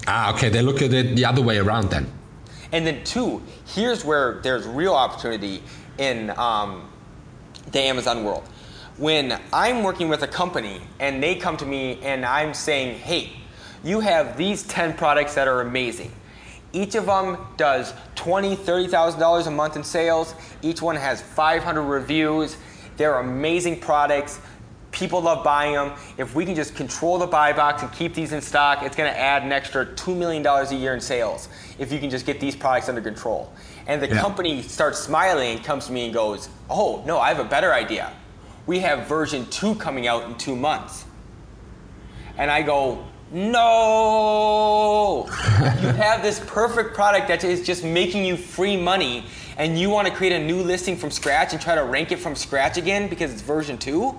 Ah, 0.07 0.33
okay. 0.35 0.49
They 0.49 0.63
look 0.63 0.83
at 0.83 0.93
it 0.93 1.17
the 1.17 1.25
other 1.25 1.43
way 1.43 1.59
around 1.59 1.91
then. 1.91 2.11
And 2.73 2.87
then 2.87 3.03
two, 3.05 3.43
here's 3.67 4.05
where 4.05 4.41
there's 4.43 4.67
real 4.67 4.95
opportunity 4.95 5.63
in 5.99 6.31
um, 6.31 6.89
the 7.73 7.81
Amazon 7.81 8.25
world. 8.25 8.45
When 8.97 9.41
I'm 9.53 9.83
working 9.83 10.09
with 10.09 10.23
a 10.23 10.29
company 10.29 10.81
and 10.99 11.23
they 11.23 11.35
come 11.35 11.57
to 11.57 11.67
me 11.67 11.99
and 12.03 12.25
I'm 12.25 12.55
saying, 12.55 12.99
hey, 12.99 13.31
you 13.83 14.01
have 14.01 14.37
these 14.37 14.63
10 14.65 14.95
products 14.95 15.35
that 15.35 15.49
are 15.49 15.63
amazing. 15.63 16.13
Each 16.73 16.95
of 16.95 17.07
them 17.07 17.39
does 17.57 17.93
$20,000, 18.15 18.57
$30,000 18.57 19.47
a 19.47 19.51
month 19.51 19.77
in 19.77 19.83
sales. 19.83 20.35
Each 20.63 20.81
one 20.81 20.97
has 20.97 21.21
500 21.21 21.83
reviews. 21.83 22.57
They're 22.97 23.19
amazing 23.19 23.81
products. 23.81 24.41
People 24.93 25.21
love 25.21 25.45
buying 25.45 25.75
them. 25.75 25.93
If 26.19 26.35
we 26.35 26.45
can 26.45 26.55
just 26.57 26.75
control 26.75 27.19
the 27.19 27.27
buy 27.27 27.53
box 27.53 27.83
and 27.83 27.93
keep 27.93 28.13
these 28.15 28.33
in 28.33 28.41
stock, 28.41 28.83
it's 28.83 28.97
going 28.97 29.11
to 29.13 29.19
add 29.19 29.43
an 29.45 29.53
extra 29.53 29.87
$2 29.87 30.17
million 30.17 30.45
a 30.45 30.75
year 30.75 30.95
in 30.95 31.01
sales 31.01 31.49
if 31.79 31.93
you 31.93 31.99
can 32.01 32.11
just 32.11 32.27
get 32.27 32.41
these 32.41 32.57
products 32.57 32.89
under 32.89 33.01
control. 33.01 33.53
And 33.87 34.03
the 34.03 34.09
Yeah. 34.09 34.21
company 34.21 34.63
starts 34.63 34.99
smiling 34.99 35.57
and 35.57 35.65
comes 35.65 35.87
to 35.87 35.93
me 35.93 36.07
and 36.07 36.15
goes, 36.15 36.49
Oh, 36.69 37.03
no, 37.07 37.19
I 37.21 37.29
have 37.29 37.39
a 37.39 37.45
better 37.49 37.73
idea. 37.73 38.13
We 38.67 38.81
have 38.81 39.07
version 39.07 39.47
2 39.47 39.77
coming 39.77 40.07
out 40.09 40.25
in 40.25 40.35
two 40.37 40.57
months. 40.57 41.05
And 42.37 42.51
I 42.51 42.63
go, 42.63 43.05
No! 44.01 45.27
you 45.83 45.89
have 46.03 46.23
this 46.23 46.41
perfect 46.47 46.95
product 46.95 47.29
that 47.29 47.45
is 47.45 47.63
just 47.65 47.85
making 47.85 48.25
you 48.25 48.37
free 48.37 48.77
money, 48.77 49.25
and 49.57 49.79
you 49.79 49.89
want 49.91 50.09
to 50.09 50.15
create 50.15 50.33
a 50.33 50.39
new 50.45 50.63
listing 50.63 50.97
from 50.97 51.11
scratch 51.11 51.53
and 51.53 51.61
try 51.63 51.75
to 51.77 51.85
rank 51.85 52.11
it 52.13 52.19
from 52.19 52.35
scratch 52.35 52.77
again 52.77 53.09
because 53.09 53.33
it's 53.33 53.43
version 53.43 53.79
2? 53.79 54.17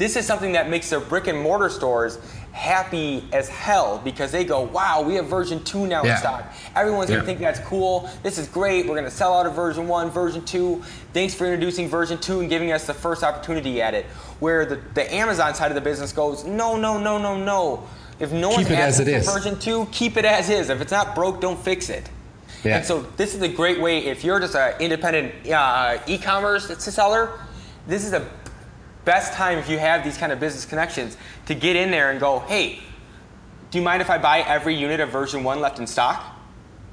This 0.00 0.16
is 0.16 0.24
something 0.26 0.52
that 0.52 0.70
makes 0.70 0.88
their 0.88 0.98
brick 0.98 1.26
and 1.26 1.38
mortar 1.38 1.68
stores 1.68 2.18
happy 2.52 3.22
as 3.34 3.50
hell 3.50 4.00
because 4.02 4.32
they 4.32 4.46
go, 4.46 4.62
wow, 4.62 5.02
we 5.02 5.14
have 5.16 5.26
version 5.26 5.62
2 5.62 5.86
now 5.86 6.02
Yeah. 6.02 6.12
in 6.12 6.16
stock. 6.16 6.44
Everyone's 6.74 7.10
Yeah. 7.10 7.16
gonna 7.16 7.26
think 7.26 7.38
that's 7.38 7.60
cool. 7.60 8.08
This 8.22 8.38
is 8.38 8.48
great. 8.48 8.88
We're 8.88 8.94
gonna 8.94 9.10
sell 9.10 9.34
out 9.38 9.44
of 9.44 9.52
version 9.52 9.86
1, 9.88 10.10
version 10.10 10.42
2. 10.42 10.82
Thanks 11.12 11.34
for 11.34 11.44
introducing 11.44 11.86
version 11.86 12.16
2 12.16 12.40
and 12.40 12.48
giving 12.48 12.72
us 12.72 12.86
the 12.86 12.94
first 12.94 13.22
opportunity 13.22 13.82
at 13.82 13.92
it. 13.92 14.06
Where 14.38 14.64
the, 14.64 14.78
the 14.94 15.14
Amazon 15.14 15.54
side 15.54 15.70
of 15.70 15.74
the 15.74 15.82
business 15.82 16.12
goes, 16.14 16.44
no, 16.44 16.76
no, 16.76 16.96
no, 16.96 17.18
no, 17.18 17.36
no. 17.36 17.82
If 18.18 18.32
no 18.32 18.48
one's 18.48 18.68
Keep 18.68 18.78
as 18.78 18.98
asking 19.00 19.14
for 19.14 19.20
is. 19.20 19.30
version 19.34 19.58
2, 19.58 19.86
keep 19.92 20.16
it 20.16 20.24
as 20.24 20.48
is. 20.48 20.70
If 20.70 20.80
it's 20.80 20.92
not 20.92 21.14
broke, 21.14 21.42
don't 21.42 21.62
fix 21.62 21.90
it. 21.90 22.08
Yeah. 22.64 22.78
And 22.78 22.86
so 22.86 23.04
this 23.18 23.34
is 23.34 23.42
a 23.42 23.48
great 23.48 23.78
way 23.78 23.98
if 24.06 24.24
you're 24.24 24.40
just 24.40 24.54
an 24.54 24.72
independent 24.80 25.34
uh, 25.52 25.98
e-commerce 26.06 26.68
seller. 26.82 27.32
This 27.86 28.04
is 28.04 28.12
the 28.12 28.24
best 29.10 29.32
time 29.32 29.58
if 29.58 29.68
you 29.68 29.76
have 29.76 30.04
these 30.04 30.16
kind 30.16 30.30
of 30.30 30.38
business 30.38 30.64
connections 30.64 31.16
to 31.46 31.52
get 31.52 31.74
in 31.74 31.90
there 31.90 32.12
and 32.12 32.20
go, 32.20 32.38
hey, 32.46 32.78
do 33.72 33.78
you 33.78 33.82
mind 33.82 34.00
if 34.00 34.08
I 34.08 34.18
buy 34.18 34.38
every 34.42 34.76
unit 34.76 35.00
of 35.00 35.10
version 35.10 35.42
one 35.42 35.58
left 35.60 35.80
in 35.80 35.86
stock? 35.88 36.36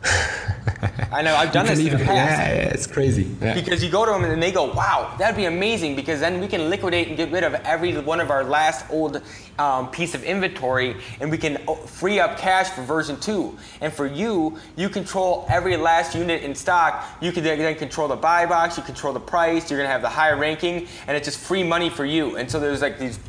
I 1.11 1.21
know 1.21 1.35
I've 1.35 1.51
done 1.51 1.65
You 1.65 1.75
this 1.75 1.79
can 1.79 1.93
in 1.93 1.99
the 1.99 2.05
past. 2.05 2.39
yeah, 2.39 2.53
yeah, 2.53 2.69
it's 2.69 2.87
crazy. 2.87 3.27
Yeah. 3.41 3.53
Because 3.53 3.83
you 3.83 3.89
go 3.89 4.05
to 4.05 4.11
them 4.11 4.23
and 4.25 4.41
they 4.41 4.51
go, 4.51 4.65
wow, 4.73 5.15
that'd 5.17 5.35
be 5.35 5.45
amazing 5.45 5.95
because 5.95 6.19
then 6.19 6.39
we 6.41 6.47
can 6.47 6.69
liquidate 6.69 7.07
and 7.07 7.15
get 7.15 7.31
rid 7.31 7.43
of 7.43 7.53
every 7.55 7.97
one 7.97 8.19
of 8.19 8.29
our 8.29 8.43
last 8.43 8.85
old 8.89 9.21
um, 9.57 9.89
piece 9.89 10.13
of 10.13 10.23
inventory 10.23 10.95
and 11.19 11.31
we 11.31 11.37
can 11.37 11.61
oh, 11.67 11.75
free 11.75 12.19
up 12.19 12.37
cash 12.37 12.69
for 12.69 12.81
version 12.81 13.19
two. 13.19 13.57
And 13.81 13.91
for 13.93 14.05
you, 14.05 14.57
you 14.75 14.89
control 14.89 15.45
every 15.49 15.77
last 15.77 16.13
unit 16.15 16.43
in 16.43 16.53
stock. 16.53 17.05
You 17.21 17.31
can 17.31 17.43
then 17.43 17.57
then 17.59 17.75
control 17.75 18.07
the 18.07 18.15
buy 18.15 18.45
box, 18.45 18.77
you 18.77 18.83
control 18.83 19.13
the 19.13 19.19
price, 19.19 19.71
you're 19.71 19.79
gonna 19.79 19.91
have 19.91 20.01
the 20.01 20.09
higher 20.09 20.37
ranking, 20.37 20.87
and 21.07 21.15
it's 21.15 21.25
just 21.25 21.39
free 21.39 21.63
money 21.63 21.89
for 21.89 22.05
you. 22.05 22.35
And 22.37 22.49
so 22.49 22.59
there's 22.59 22.81
like 22.81 22.99
these 22.99 23.19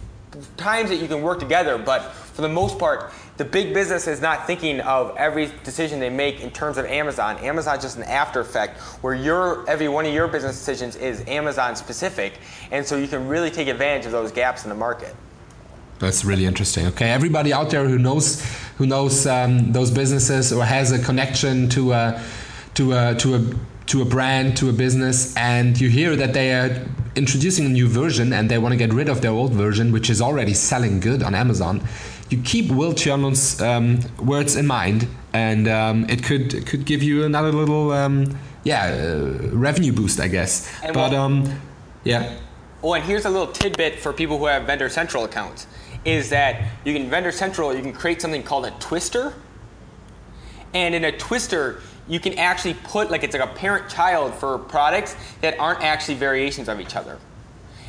times 0.57 0.91
that 0.91 0.97
you 0.97 1.09
can 1.09 1.23
work 1.23 1.39
together, 1.39 1.79
but 1.79 2.13
for 2.39 2.43
the 2.43 2.49
most 2.49 2.79
part, 2.79 3.11
the 3.37 3.45
big 3.45 3.75
business 3.75 4.07
is 4.07 4.21
not 4.21 4.47
thinking 4.47 4.79
of 4.83 5.13
every 5.17 5.51
decision 5.65 5.99
they 5.99 6.09
make 6.09 6.41
in 6.41 6.53
terms 6.53 6.79
of 6.79 6.87
Amazon. 6.87 7.37
Amazon's 7.39 7.83
just 7.83 7.97
an 7.97 8.05
after 8.05 8.39
effect 8.39 8.79
where 9.03 9.13
your 9.13 9.69
every 9.69 9.89
one 9.89 10.07
of 10.07 10.15
your 10.15 10.29
business 10.29 10.57
decisions 10.57 10.95
is 10.95 11.27
Amazon 11.27 11.75
specific, 11.75 12.35
and 12.71 12.87
so 12.87 12.97
you 12.97 13.09
can 13.09 13.27
really 13.27 13.51
take 13.51 13.67
advantage 13.67 14.07
of 14.07 14.13
those 14.13 14.31
gaps 14.31 14.63
in 14.63 14.69
the 14.69 14.77
market. 14.77 15.17
That's 15.99 16.25
really 16.25 16.47
interesting. 16.47 16.87
Okay, 16.87 17.11
everybody 17.11 17.53
out 17.53 17.71
there 17.71 17.89
who 17.89 17.99
knows 17.99 18.41
who 18.77 18.87
knows 18.87 19.27
um, 19.27 19.73
those 19.73 19.91
businesses 19.91 20.53
or 20.53 20.65
has 20.65 20.93
a 20.93 21.05
connection 21.05 21.69
to 21.71 21.91
a 21.91 22.23
to 22.75 22.93
a 22.93 23.17
to 23.17 23.35
a 23.35 23.45
to 23.87 24.03
a 24.03 24.05
brand 24.05 24.57
to 24.59 24.69
a 24.69 24.73
business, 24.73 25.37
and 25.37 25.81
you 25.81 25.89
hear 25.89 26.15
that 26.15 26.35
they 26.35 26.53
are 26.53 26.87
introducing 27.17 27.67
a 27.67 27.69
new 27.69 27.89
version 27.89 28.33
and 28.33 28.49
they 28.49 28.59
want 28.59 28.73
to 28.73 28.77
get 28.77 28.93
rid 28.95 29.09
of 29.09 29.23
their 29.23 29.33
old 29.33 29.53
version, 29.53 29.91
which 29.91 30.09
is 30.09 30.23
already 30.23 30.55
selling 30.55 31.01
good 31.01 31.23
on 31.23 31.35
Amazon. 31.35 31.83
You 32.31 32.43
keep 32.43 32.71
Will 32.71 32.93
Tjernlund's 32.93 33.61
um, 33.63 34.01
words 34.25 34.57
in 34.57 34.67
mind, 34.67 35.09
and 35.33 35.67
um, 35.67 36.05
it 36.11 36.23
could 36.23 36.53
it 36.53 36.67
could 36.67 36.85
give 36.85 37.03
you 37.03 37.25
another 37.25 37.53
little 37.53 37.91
um, 37.93 38.39
yeah 38.65 38.87
uh, 38.87 39.49
revenue 39.53 39.93
boost, 39.93 40.21
I 40.21 40.29
guess. 40.29 40.71
And 40.83 40.93
but 40.93 41.13
what- 41.13 41.19
um, 41.19 41.61
yeah. 42.05 42.39
Oh, 42.83 42.93
and 42.95 43.05
here's 43.05 43.25
a 43.25 43.31
little 43.31 43.49
tidbit 43.49 43.99
for 43.99 44.13
people 44.13 44.39
who 44.39 44.47
have 44.47 44.65
Vendor 44.65 44.89
Central 44.89 45.25
accounts: 45.25 45.67
is 46.05 46.29
that 46.31 46.63
you 46.85 46.93
can 46.93 47.09
Vendor 47.09 47.33
Central, 47.33 47.75
you 47.75 47.81
can 47.83 47.93
create 47.93 48.21
something 48.21 48.43
called 48.43 48.67
a 48.67 48.73
twister, 48.73 49.33
and 50.75 50.95
in 50.95 51.05
a 51.05 51.13
twister, 51.17 51.81
you 52.09 52.21
can 52.21 52.39
actually 52.39 52.75
put 52.85 53.11
like 53.11 53.25
it's 53.25 53.35
like 53.35 53.43
a 53.51 53.55
parent-child 53.55 54.35
for 54.35 54.59
products 54.59 55.17
that 55.41 55.59
aren't 55.59 55.83
actually 55.83 56.15
variations 56.15 56.69
of 56.69 56.79
each 56.79 56.95
other. 56.95 57.19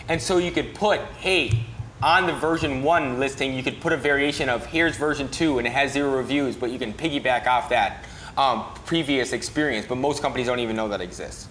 And 0.08 0.20
so 0.20 0.38
you 0.40 0.52
could 0.52 0.74
put, 0.74 1.02
hey, 1.20 1.66
on 2.02 2.28
the 2.28 2.34
version 2.34 2.82
one 2.82 3.20
listing, 3.20 3.54
you 3.54 3.64
could 3.64 3.82
put 3.82 3.94
a 3.94 3.98
variation 3.98 4.50
of 4.50 4.66
here's 4.66 4.96
version 4.96 5.28
two 5.30 5.58
and 5.58 5.68
it 5.68 5.72
has 5.72 5.94
zero 5.94 6.16
reviews, 6.16 6.56
but 6.56 6.72
you 6.72 6.80
can 6.80 6.94
piggyback 6.94 7.48
off 7.48 7.70
that 7.70 8.06
um, 8.38 8.66
previous 8.86 9.34
experience. 9.34 9.86
But 9.88 9.96
most 9.96 10.22
companies 10.22 10.48
don't 10.48 10.60
even 10.60 10.76
know 10.76 10.88
that 10.90 11.02
exists. 11.02 11.48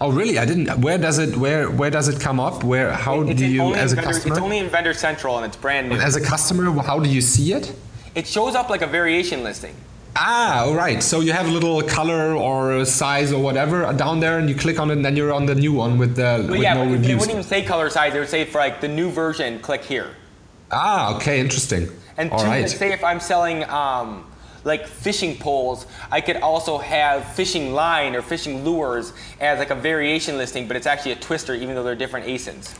Oh 0.00 0.10
really? 0.10 0.38
I 0.38 0.46
didn't. 0.46 0.80
Where 0.80 0.96
does 0.96 1.18
it? 1.18 1.36
Where 1.36 1.70
where 1.70 1.90
does 1.90 2.08
it 2.08 2.20
come 2.20 2.40
up? 2.40 2.64
Where? 2.64 2.92
How 2.92 3.20
It's 3.22 3.38
do 3.38 3.46
you, 3.46 3.74
as 3.74 3.92
a 3.92 3.96
vendor, 3.96 4.12
customer? 4.12 4.34
It's 4.34 4.42
only 4.42 4.58
in 4.58 4.68
Vendor 4.68 4.94
Central 4.94 5.36
and 5.36 5.44
it's 5.44 5.56
brand 5.56 5.90
new. 5.90 5.96
as 5.96 6.16
a 6.16 6.20
customer, 6.20 6.70
how 6.82 6.98
do 7.00 7.08
you 7.10 7.20
see 7.20 7.52
it? 7.52 7.74
It 8.14 8.26
shows 8.26 8.54
up 8.54 8.70
like 8.70 8.82
a 8.82 8.86
variation 8.86 9.42
listing. 9.44 9.74
Ah, 10.22 10.64
all 10.66 10.74
right. 10.74 11.02
So 11.02 11.20
you 11.20 11.32
have 11.32 11.48
a 11.48 11.50
little 11.50 11.80
color 11.82 12.34
or 12.34 12.84
size 12.84 13.32
or 13.32 13.42
whatever 13.42 13.90
down 13.94 14.20
there, 14.20 14.38
and 14.38 14.50
you 14.50 14.54
click 14.54 14.78
on 14.78 14.90
it, 14.90 14.92
and 14.92 15.04
then 15.04 15.16
you're 15.16 15.32
on 15.32 15.46
the 15.46 15.54
new 15.54 15.72
one 15.72 15.96
with 15.96 16.14
the 16.14 16.44
But 16.46 16.50
with 16.50 16.60
yeah, 16.60 16.74
no 16.74 16.84
but 16.84 17.08
it 17.08 17.14
wouldn't 17.14 17.30
even 17.30 17.42
say 17.42 17.62
color 17.62 17.88
size. 17.88 18.14
It 18.14 18.18
would 18.18 18.28
say 18.28 18.44
for 18.44 18.58
like 18.58 18.82
the 18.82 18.88
new 18.88 19.10
version, 19.10 19.58
click 19.60 19.82
here. 19.82 20.14
Ah, 20.70 21.16
okay, 21.16 21.40
interesting. 21.40 21.88
And 22.18 22.30
all 22.30 22.40
two, 22.40 22.46
right. 22.46 22.68
say 22.68 22.92
if 22.92 23.02
I'm 23.02 23.18
selling 23.18 23.64
um, 23.70 24.30
like 24.64 24.86
fishing 24.86 25.38
poles, 25.38 25.86
I 26.10 26.20
could 26.20 26.36
also 26.36 26.76
have 26.76 27.24
fishing 27.32 27.72
line 27.72 28.14
or 28.14 28.20
fishing 28.20 28.62
lures 28.62 29.14
as 29.40 29.58
like 29.58 29.70
a 29.70 29.74
variation 29.74 30.36
listing, 30.36 30.68
but 30.68 30.76
it's 30.76 30.86
actually 30.86 31.12
a 31.12 31.16
twister, 31.16 31.54
even 31.54 31.74
though 31.74 31.82
they're 31.82 31.94
different 31.94 32.26
ASINs. 32.26 32.78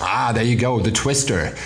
Ah, 0.00 0.30
there 0.32 0.44
you 0.44 0.54
go. 0.54 0.78
The 0.78 0.92
twister. 0.92 1.56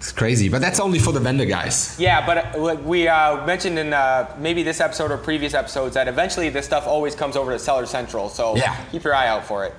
It's 0.00 0.12
crazy, 0.12 0.48
but 0.48 0.62
that's 0.62 0.80
only 0.80 0.98
for 0.98 1.12
the 1.12 1.20
vendor 1.20 1.44
guys. 1.44 1.94
Yeah, 2.00 2.24
but 2.24 2.54
uh, 2.54 2.58
like 2.58 2.82
we 2.82 3.06
uh, 3.06 3.44
mentioned 3.44 3.78
in 3.78 3.92
uh, 3.92 4.34
maybe 4.38 4.62
this 4.62 4.80
episode 4.80 5.10
or 5.10 5.18
previous 5.18 5.52
episodes 5.52 5.92
that 5.94 6.08
eventually 6.08 6.48
this 6.48 6.64
stuff 6.64 6.86
always 6.86 7.14
comes 7.14 7.36
over 7.36 7.52
to 7.52 7.58
Seller 7.58 7.84
Central. 7.84 8.30
So 8.30 8.56
Yeah. 8.56 8.74
keep 8.90 9.04
your 9.04 9.14
eye 9.14 9.28
out 9.28 9.44
for 9.44 9.66
it. 9.66 9.74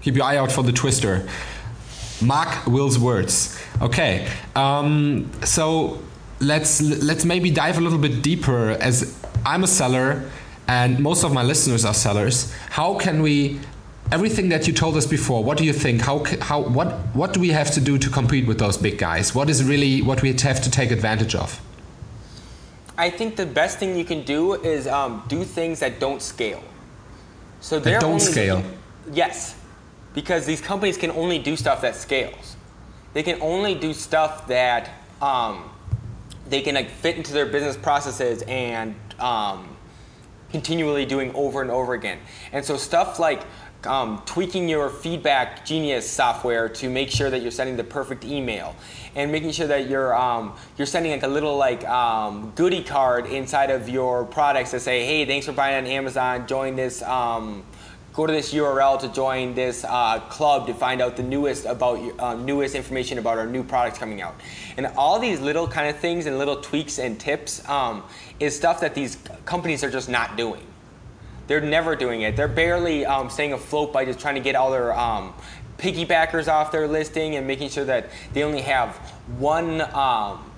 Keep 0.00 0.16
your 0.16 0.24
eye 0.24 0.38
out 0.38 0.50
for 0.50 0.62
the 0.62 0.72
twister. 0.72 1.28
Mark 2.22 2.66
Will's 2.66 2.98
words. 2.98 3.58
Okay, 3.82 4.26
um, 4.56 5.30
so 5.44 5.98
let's 6.40 6.80
let's 6.80 7.24
maybe 7.26 7.50
dive 7.50 7.76
a 7.76 7.80
little 7.82 7.98
bit 7.98 8.22
deeper. 8.22 8.70
As 8.80 9.14
I'm 9.44 9.62
a 9.62 9.66
seller, 9.66 10.22
and 10.68 11.00
most 11.00 11.22
of 11.22 11.32
my 11.34 11.42
listeners 11.42 11.84
are 11.84 11.92
sellers. 11.94 12.50
How 12.70 12.94
can 12.98 13.20
we? 13.20 13.60
Everything 14.12 14.48
that 14.50 14.66
you 14.66 14.72
told 14.72 14.96
us 14.96 15.06
before. 15.06 15.42
What 15.42 15.58
do 15.58 15.64
you 15.64 15.72
think? 15.72 16.02
How 16.02 16.24
how 16.40 16.60
what 16.60 16.92
what 17.14 17.32
do 17.32 17.40
we 17.40 17.48
have 17.48 17.70
to 17.72 17.80
do 17.80 17.98
to 17.98 18.10
compete 18.10 18.46
with 18.46 18.58
those 18.58 18.76
big 18.76 18.98
guys? 18.98 19.34
What 19.34 19.48
is 19.48 19.64
really 19.64 20.02
what 20.02 20.22
we 20.22 20.32
have 20.32 20.62
to 20.62 20.70
take 20.70 20.90
advantage 20.90 21.34
of? 21.34 21.60
I 22.96 23.10
think 23.10 23.36
the 23.36 23.46
best 23.46 23.78
thing 23.78 23.96
you 23.96 24.04
can 24.04 24.22
do 24.22 24.54
is 24.54 24.86
um, 24.86 25.24
do 25.26 25.42
things 25.42 25.80
that 25.80 25.98
don't 25.98 26.22
scale. 26.22 26.62
So 27.60 27.80
they're 27.80 27.98
don't 27.98 28.12
only- 28.12 28.24
scale? 28.24 28.62
Yes, 29.12 29.56
because 30.14 30.46
these 30.46 30.60
companies 30.60 30.96
can 30.96 31.10
only 31.10 31.38
do 31.38 31.56
stuff 31.56 31.80
that 31.80 31.96
scales. 31.96 32.56
They 33.14 33.22
can 33.22 33.40
only 33.40 33.74
do 33.74 33.92
stuff 33.94 34.46
that 34.48 34.90
um, 35.20 35.70
they 36.48 36.60
can 36.60 36.74
like 36.74 36.90
fit 36.90 37.16
into 37.16 37.32
their 37.32 37.46
business 37.46 37.76
processes 37.76 38.42
and 38.42 38.94
um, 39.18 39.76
continually 40.50 41.04
doing 41.04 41.34
over 41.34 41.62
and 41.62 41.70
over 41.70 41.94
again. 41.94 42.18
And 42.52 42.64
so 42.64 42.76
stuff 42.76 43.18
like 43.18 43.42
um, 43.86 44.22
tweaking 44.26 44.68
your 44.68 44.90
feedback 44.90 45.64
genius 45.64 46.08
software 46.08 46.68
to 46.68 46.88
make 46.88 47.10
sure 47.10 47.30
that 47.30 47.42
you're 47.42 47.50
sending 47.50 47.76
the 47.76 47.84
perfect 47.84 48.24
email 48.24 48.74
and 49.14 49.30
making 49.30 49.52
sure 49.52 49.66
that 49.66 49.88
you're 49.88 50.16
um, 50.16 50.54
you're 50.76 50.86
sending 50.86 51.12
like 51.12 51.22
a 51.22 51.28
little 51.28 51.56
like 51.56 51.84
um, 51.88 52.52
goodie 52.54 52.82
card 52.82 53.26
inside 53.26 53.70
of 53.70 53.88
your 53.88 54.24
products 54.24 54.70
to 54.70 54.80
say 54.80 55.04
hey 55.04 55.24
thanks 55.24 55.46
for 55.46 55.52
buying 55.52 55.84
on 55.84 55.90
amazon. 55.90 56.46
Join 56.46 56.76
this 56.76 57.02
um, 57.02 57.64
go 58.12 58.26
to 58.26 58.32
this 58.32 58.54
url 58.54 58.98
to 59.00 59.08
join 59.08 59.54
this 59.54 59.84
uh, 59.84 60.20
club 60.20 60.66
to 60.66 60.74
find 60.74 61.02
out 61.02 61.16
the 61.16 61.22
newest 61.22 61.64
about 61.66 61.98
uh, 62.20 62.34
newest 62.34 62.74
information 62.74 63.18
about 63.18 63.38
our 63.38 63.46
new 63.46 63.62
products 63.62 63.98
coming 63.98 64.22
out. 64.22 64.34
And 64.76 64.86
all 64.96 65.18
these 65.18 65.40
little 65.40 65.68
kind 65.68 65.88
of 65.88 66.00
things 66.00 66.26
and 66.26 66.38
little 66.38 66.60
tweaks 66.60 66.98
and 66.98 67.18
tips 67.18 67.66
um, 67.68 68.02
is 68.40 68.56
stuff 68.56 68.80
that 68.80 68.94
these 68.94 69.18
companies 69.44 69.84
are 69.84 69.90
just 69.90 70.08
not 70.08 70.36
doing 70.36 70.66
they're 71.46 71.60
never 71.60 71.96
doing 71.96 72.22
it. 72.22 72.36
They're 72.36 72.48
barely 72.48 73.04
um, 73.04 73.30
staying 73.30 73.52
afloat 73.52 73.92
by 73.92 74.04
just 74.04 74.20
trying 74.20 74.34
to 74.34 74.40
get 74.40 74.54
all 74.54 74.70
their 74.70 74.96
um, 74.96 75.34
piggybackers 75.78 76.48
off 76.48 76.72
their 76.72 76.88
listing 76.88 77.36
and 77.36 77.46
making 77.46 77.70
sure 77.70 77.84
that 77.84 78.10
they 78.32 78.42
only 78.42 78.62
have 78.62 78.96
one 79.38 79.80
um, 79.94 80.50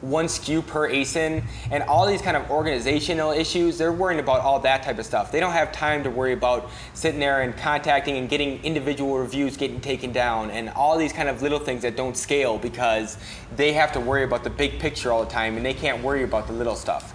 one 0.00 0.26
SKU 0.26 0.64
per 0.64 0.88
ASIN 0.88 1.42
and 1.70 1.82
all 1.84 2.06
these 2.06 2.22
kind 2.22 2.36
of 2.36 2.50
organizational 2.50 3.32
issues, 3.32 3.78
they're 3.78 3.92
worrying 3.92 4.20
about 4.20 4.40
all 4.40 4.60
that 4.60 4.82
type 4.82 4.98
of 4.98 5.04
stuff. 5.04 5.32
They 5.32 5.40
don't 5.40 5.52
have 5.52 5.72
time 5.72 6.04
to 6.04 6.10
worry 6.10 6.32
about 6.32 6.70
sitting 6.94 7.18
there 7.18 7.42
and 7.42 7.56
contacting 7.56 8.16
and 8.16 8.28
getting 8.28 8.62
individual 8.64 9.18
reviews 9.18 9.56
getting 9.56 9.80
taken 9.80 10.12
down 10.12 10.50
and 10.50 10.68
all 10.70 10.96
these 10.96 11.12
kind 11.12 11.28
of 11.28 11.42
little 11.42 11.58
things 11.58 11.82
that 11.82 11.96
don't 11.96 12.16
scale 12.16 12.58
because 12.58 13.18
they 13.56 13.72
have 13.72 13.92
to 13.92 14.00
worry 14.00 14.22
about 14.22 14.44
the 14.44 14.50
big 14.50 14.78
picture 14.78 15.10
all 15.10 15.24
the 15.24 15.30
time 15.30 15.56
and 15.56 15.66
they 15.66 15.74
can't 15.74 16.02
worry 16.02 16.22
about 16.22 16.46
the 16.46 16.52
little 16.52 16.76
stuff. 16.76 17.14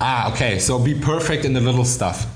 Ah, 0.00 0.32
okay. 0.32 0.58
So 0.58 0.78
be 0.78 0.94
perfect 0.94 1.44
in 1.44 1.52
the 1.52 1.60
little 1.60 1.84
stuff. 1.84 2.26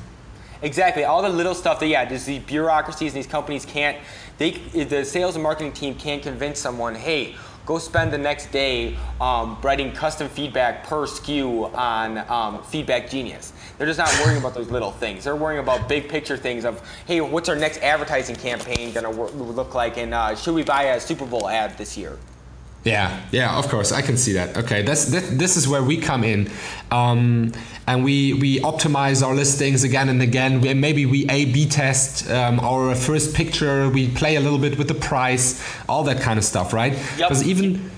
Exactly. 0.62 1.04
All 1.04 1.22
the 1.22 1.28
little 1.28 1.54
stuff 1.54 1.80
that 1.80 1.86
yeah, 1.86 2.04
just 2.04 2.26
these 2.26 2.42
bureaucracies 2.42 3.12
and 3.12 3.22
these 3.22 3.30
companies 3.30 3.64
can't 3.64 3.96
they 4.40 4.52
the 4.52 5.04
sales 5.04 5.36
and 5.36 5.42
marketing 5.42 5.72
team 5.72 5.94
can't 5.94 6.22
convince 6.22 6.58
someone, 6.58 6.94
hey, 6.94 7.34
go 7.66 7.78
spend 7.78 8.10
the 8.10 8.18
next 8.18 8.50
day 8.50 8.96
um, 9.20 9.58
writing 9.62 9.92
custom 9.92 10.28
feedback 10.28 10.82
per 10.84 11.06
SKU 11.06 11.74
on 11.74 12.18
um, 12.30 12.62
Feedback 12.64 13.10
Genius. 13.10 13.52
They're 13.76 13.86
just 13.86 13.98
not 13.98 14.10
worrying 14.24 14.40
about 14.40 14.54
those 14.54 14.70
little 14.70 14.92
things. 14.92 15.24
They're 15.24 15.36
worrying 15.36 15.62
about 15.62 15.88
big 15.88 16.08
picture 16.08 16.38
things 16.38 16.64
of, 16.64 16.82
hey, 17.06 17.20
what's 17.20 17.50
our 17.50 17.54
next 17.54 17.82
advertising 17.82 18.36
campaign 18.36 18.92
going 18.92 19.04
to 19.04 19.10
look 19.10 19.74
like, 19.74 19.98
and 19.98 20.14
uh, 20.14 20.34
should 20.34 20.54
we 20.54 20.62
buy 20.62 20.84
a 20.84 21.00
Super 21.00 21.26
Bowl 21.26 21.48
ad 21.48 21.76
this 21.76 21.96
year? 21.98 22.18
Yeah, 22.82 23.20
yeah, 23.30 23.58
of 23.58 23.68
course, 23.68 23.92
I 23.92 24.00
can 24.00 24.16
see 24.16 24.32
that. 24.32 24.56
Okay, 24.56 24.80
that's 24.82 25.04
that, 25.06 25.38
this 25.38 25.58
is 25.58 25.68
where 25.68 25.82
we 25.82 25.98
come 25.98 26.24
in, 26.24 26.50
um, 26.90 27.52
and 27.86 28.02
we 28.02 28.32
we 28.32 28.60
optimize 28.60 29.22
our 29.22 29.34
listings 29.34 29.84
again 29.84 30.08
and 30.08 30.22
again. 30.22 30.62
We, 30.62 30.72
maybe 30.72 31.04
we 31.04 31.26
A/B 31.28 31.66
test 31.66 32.30
um, 32.30 32.58
our 32.60 32.94
first 32.94 33.34
picture. 33.34 33.90
We 33.90 34.08
play 34.08 34.36
a 34.36 34.40
little 34.40 34.58
bit 34.58 34.78
with 34.78 34.88
the 34.88 34.94
price, 34.94 35.62
all 35.90 36.04
that 36.04 36.22
kind 36.22 36.38
of 36.38 36.44
stuff, 36.44 36.72
right? 36.72 36.92
Because 37.18 37.42
Yep. 37.42 37.56
even 37.56 37.90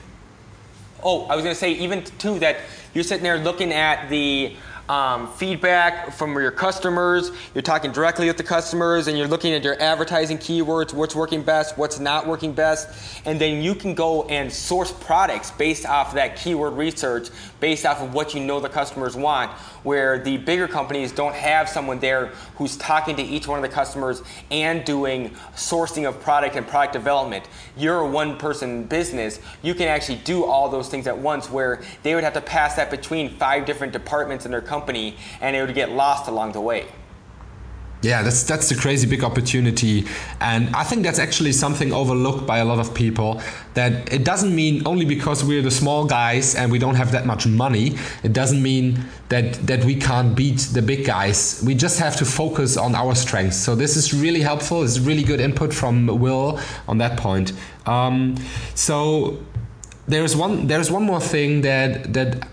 Oh, 1.05 1.27
I 1.27 1.35
was 1.35 1.43
going 1.43 1.55
to 1.55 1.59
say 1.59 1.73
even 1.73 2.05
too 2.19 2.39
that 2.39 2.59
you're 2.95 3.05
sitting 3.05 3.25
there 3.25 3.39
looking 3.39 3.73
at 3.73 4.09
the 4.09 4.55
um, 4.89 5.33
feedback 5.33 6.12
from 6.12 6.35
your 6.35 6.51
customers. 6.51 7.31
You're 7.55 7.62
talking 7.62 7.93
directly 7.93 8.27
with 8.27 8.37
the 8.37 8.43
customers, 8.43 9.07
and 9.07 9.17
you're 9.17 9.29
looking 9.29 9.53
at 9.53 9.62
your 9.62 9.81
advertising 9.81 10.39
keywords, 10.39 10.93
what's 10.93 11.15
working 11.15 11.43
best, 11.43 11.79
what's 11.79 11.99
not 11.99 12.27
working 12.27 12.53
best, 12.53 12.89
and 13.25 13.41
then 13.41 13.62
you 13.62 13.75
can 13.75 13.95
go 13.95 14.25
and 14.25 14.53
source 14.53 14.93
products 14.93 15.51
based 15.53 15.87
off 15.87 16.15
that 16.15 16.37
keyword 16.37 16.75
research, 16.75 17.29
based 17.61 17.87
off 17.87 18.01
of 18.01 18.12
what 18.15 18.35
you 18.35 18.41
know 18.41 18.61
the 18.61 18.69
customers 18.69 19.17
want. 19.17 19.51
Where 19.83 20.23
the 20.23 20.37
bigger 20.37 20.69
companies 20.69 21.11
don't 21.11 21.35
have 21.35 21.69
someone 21.69 21.99
there 21.99 22.27
who's 22.57 22.77
talking 22.77 23.17
to 23.17 23.23
each 23.23 23.49
one 23.49 23.59
of 23.59 23.69
the 23.69 23.75
customers 23.75 24.23
and 24.49 24.85
doing 24.85 25.31
sourcing 25.57 26.09
of 26.09 26.21
product 26.21 26.55
and 26.55 26.67
product 26.69 26.93
development. 26.93 27.45
You're 27.77 27.99
a 27.99 28.07
one-person 28.07 28.85
business. 28.85 29.41
You 29.62 29.75
can 29.75 29.89
actually 29.89 30.19
do 30.19 30.45
all 30.45 30.69
those 30.69 30.89
things 30.89 31.09
at 31.09 31.19
once. 31.19 31.51
Where 31.51 31.83
they 32.05 32.15
would 32.15 32.23
have 32.23 32.35
to 32.35 32.41
pass 32.41 32.77
that 32.77 32.93
between 32.93 33.31
five 33.31 33.67
different 33.67 33.93
departments 33.93 34.45
in 34.45 34.53
their 34.53 34.61
company, 34.61 34.72
and 35.41 35.57
it 35.57 35.67
would 35.67 35.75
get 35.75 35.91
lost 35.93 36.29
along 36.29 36.52
the 36.52 36.61
way. 36.61 36.87
Yeah, 38.02 38.23
that's 38.23 38.43
that's 38.43 38.69
the 38.69 38.75
crazy 38.75 39.07
big 39.07 39.23
opportunity, 39.23 40.07
and 40.41 40.75
I 40.75 40.83
think 40.83 41.05
that's 41.05 41.21
actually 41.21 41.52
something 41.52 41.93
overlooked 41.93 42.49
by 42.49 42.59
a 42.59 42.64
lot 42.64 42.81
of 42.81 42.93
people. 42.95 43.41
That 43.75 44.12
it 44.12 44.25
doesn't 44.25 44.52
mean 44.52 44.85
only 44.87 45.05
because 45.05 45.45
we're 45.45 45.62
the 45.62 45.71
small 45.71 46.05
guys 46.05 46.57
and 46.57 46.73
we 46.73 46.81
don't 46.81 46.97
have 46.97 47.12
that 47.12 47.26
much 47.26 47.47
money. 47.47 47.95
It 48.25 48.33
doesn't 48.33 48.61
mean 48.61 49.05
that 49.29 49.55
that 49.69 49.85
we 49.85 49.95
can't 49.95 50.35
beat 50.35 50.59
the 50.73 50.83
big 50.83 51.07
guys. 51.07 51.62
We 51.64 51.76
just 51.76 52.00
have 52.00 52.17
to 52.17 52.25
focus 52.25 52.76
on 52.76 52.97
our 52.97 53.14
strengths. 53.14 53.57
So 53.57 53.76
this 53.76 53.97
is 53.97 54.12
really 54.12 54.41
helpful. 54.41 54.83
It's 54.83 54.99
really 54.99 55.23
good 55.23 55.41
input 55.41 55.73
from 55.73 56.09
Will 56.09 56.59
on 56.88 56.99
that 56.99 57.17
point. 57.17 57.52
Um, 57.87 58.35
so 58.75 59.38
there's 60.09 60.35
one 60.35 60.67
there's 60.67 60.91
one 60.91 61.05
more 61.05 61.21
thing 61.21 61.61
that 61.61 62.12
that 62.14 62.49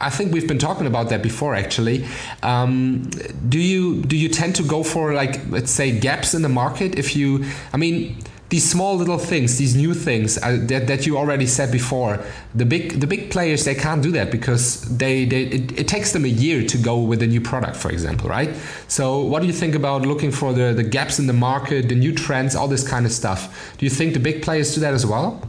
I 0.00 0.10
think 0.10 0.32
we've 0.32 0.46
been 0.46 0.58
talking 0.58 0.86
about 0.86 1.08
that 1.08 1.22
before 1.22 1.54
actually. 1.54 2.06
Um, 2.42 3.10
do 3.48 3.58
you 3.58 4.02
do 4.02 4.16
you 4.16 4.28
tend 4.28 4.54
to 4.56 4.62
go 4.62 4.82
for 4.82 5.14
like 5.14 5.40
let's 5.50 5.70
say 5.70 5.98
gaps 5.98 6.34
in 6.34 6.42
the 6.42 6.48
market 6.48 6.98
if 6.98 7.16
you 7.16 7.44
I 7.72 7.76
mean 7.78 8.16
these 8.48 8.68
small 8.68 8.96
little 8.96 9.18
things, 9.18 9.58
these 9.58 9.74
new 9.74 9.92
things 9.92 10.38
uh, 10.38 10.56
that, 10.62 10.86
that 10.86 11.04
you 11.04 11.18
already 11.18 11.46
said 11.46 11.72
before, 11.72 12.20
the 12.54 12.64
big 12.64 13.00
the 13.00 13.06
big 13.06 13.30
players 13.30 13.64
they 13.64 13.74
can't 13.74 14.02
do 14.02 14.12
that 14.12 14.30
because 14.30 14.82
they, 14.96 15.24
they 15.24 15.42
it, 15.44 15.80
it 15.80 15.88
takes 15.88 16.12
them 16.12 16.24
a 16.24 16.28
year 16.28 16.64
to 16.64 16.78
go 16.78 16.98
with 17.00 17.22
a 17.22 17.26
new 17.26 17.40
product, 17.40 17.76
for 17.76 17.90
example, 17.90 18.28
right? 18.28 18.54
So 18.86 19.20
what 19.20 19.40
do 19.40 19.46
you 19.46 19.52
think 19.52 19.74
about 19.74 20.02
looking 20.02 20.30
for 20.30 20.52
the, 20.52 20.72
the 20.72 20.84
gaps 20.84 21.18
in 21.18 21.26
the 21.26 21.32
market, 21.32 21.88
the 21.88 21.96
new 21.96 22.12
trends, 22.14 22.54
all 22.54 22.68
this 22.68 22.86
kind 22.86 23.04
of 23.04 23.12
stuff? 23.12 23.74
Do 23.78 23.86
you 23.86 23.90
think 23.90 24.14
the 24.14 24.20
big 24.20 24.42
players 24.42 24.74
do 24.74 24.80
that 24.80 24.94
as 24.94 25.04
well? 25.04 25.42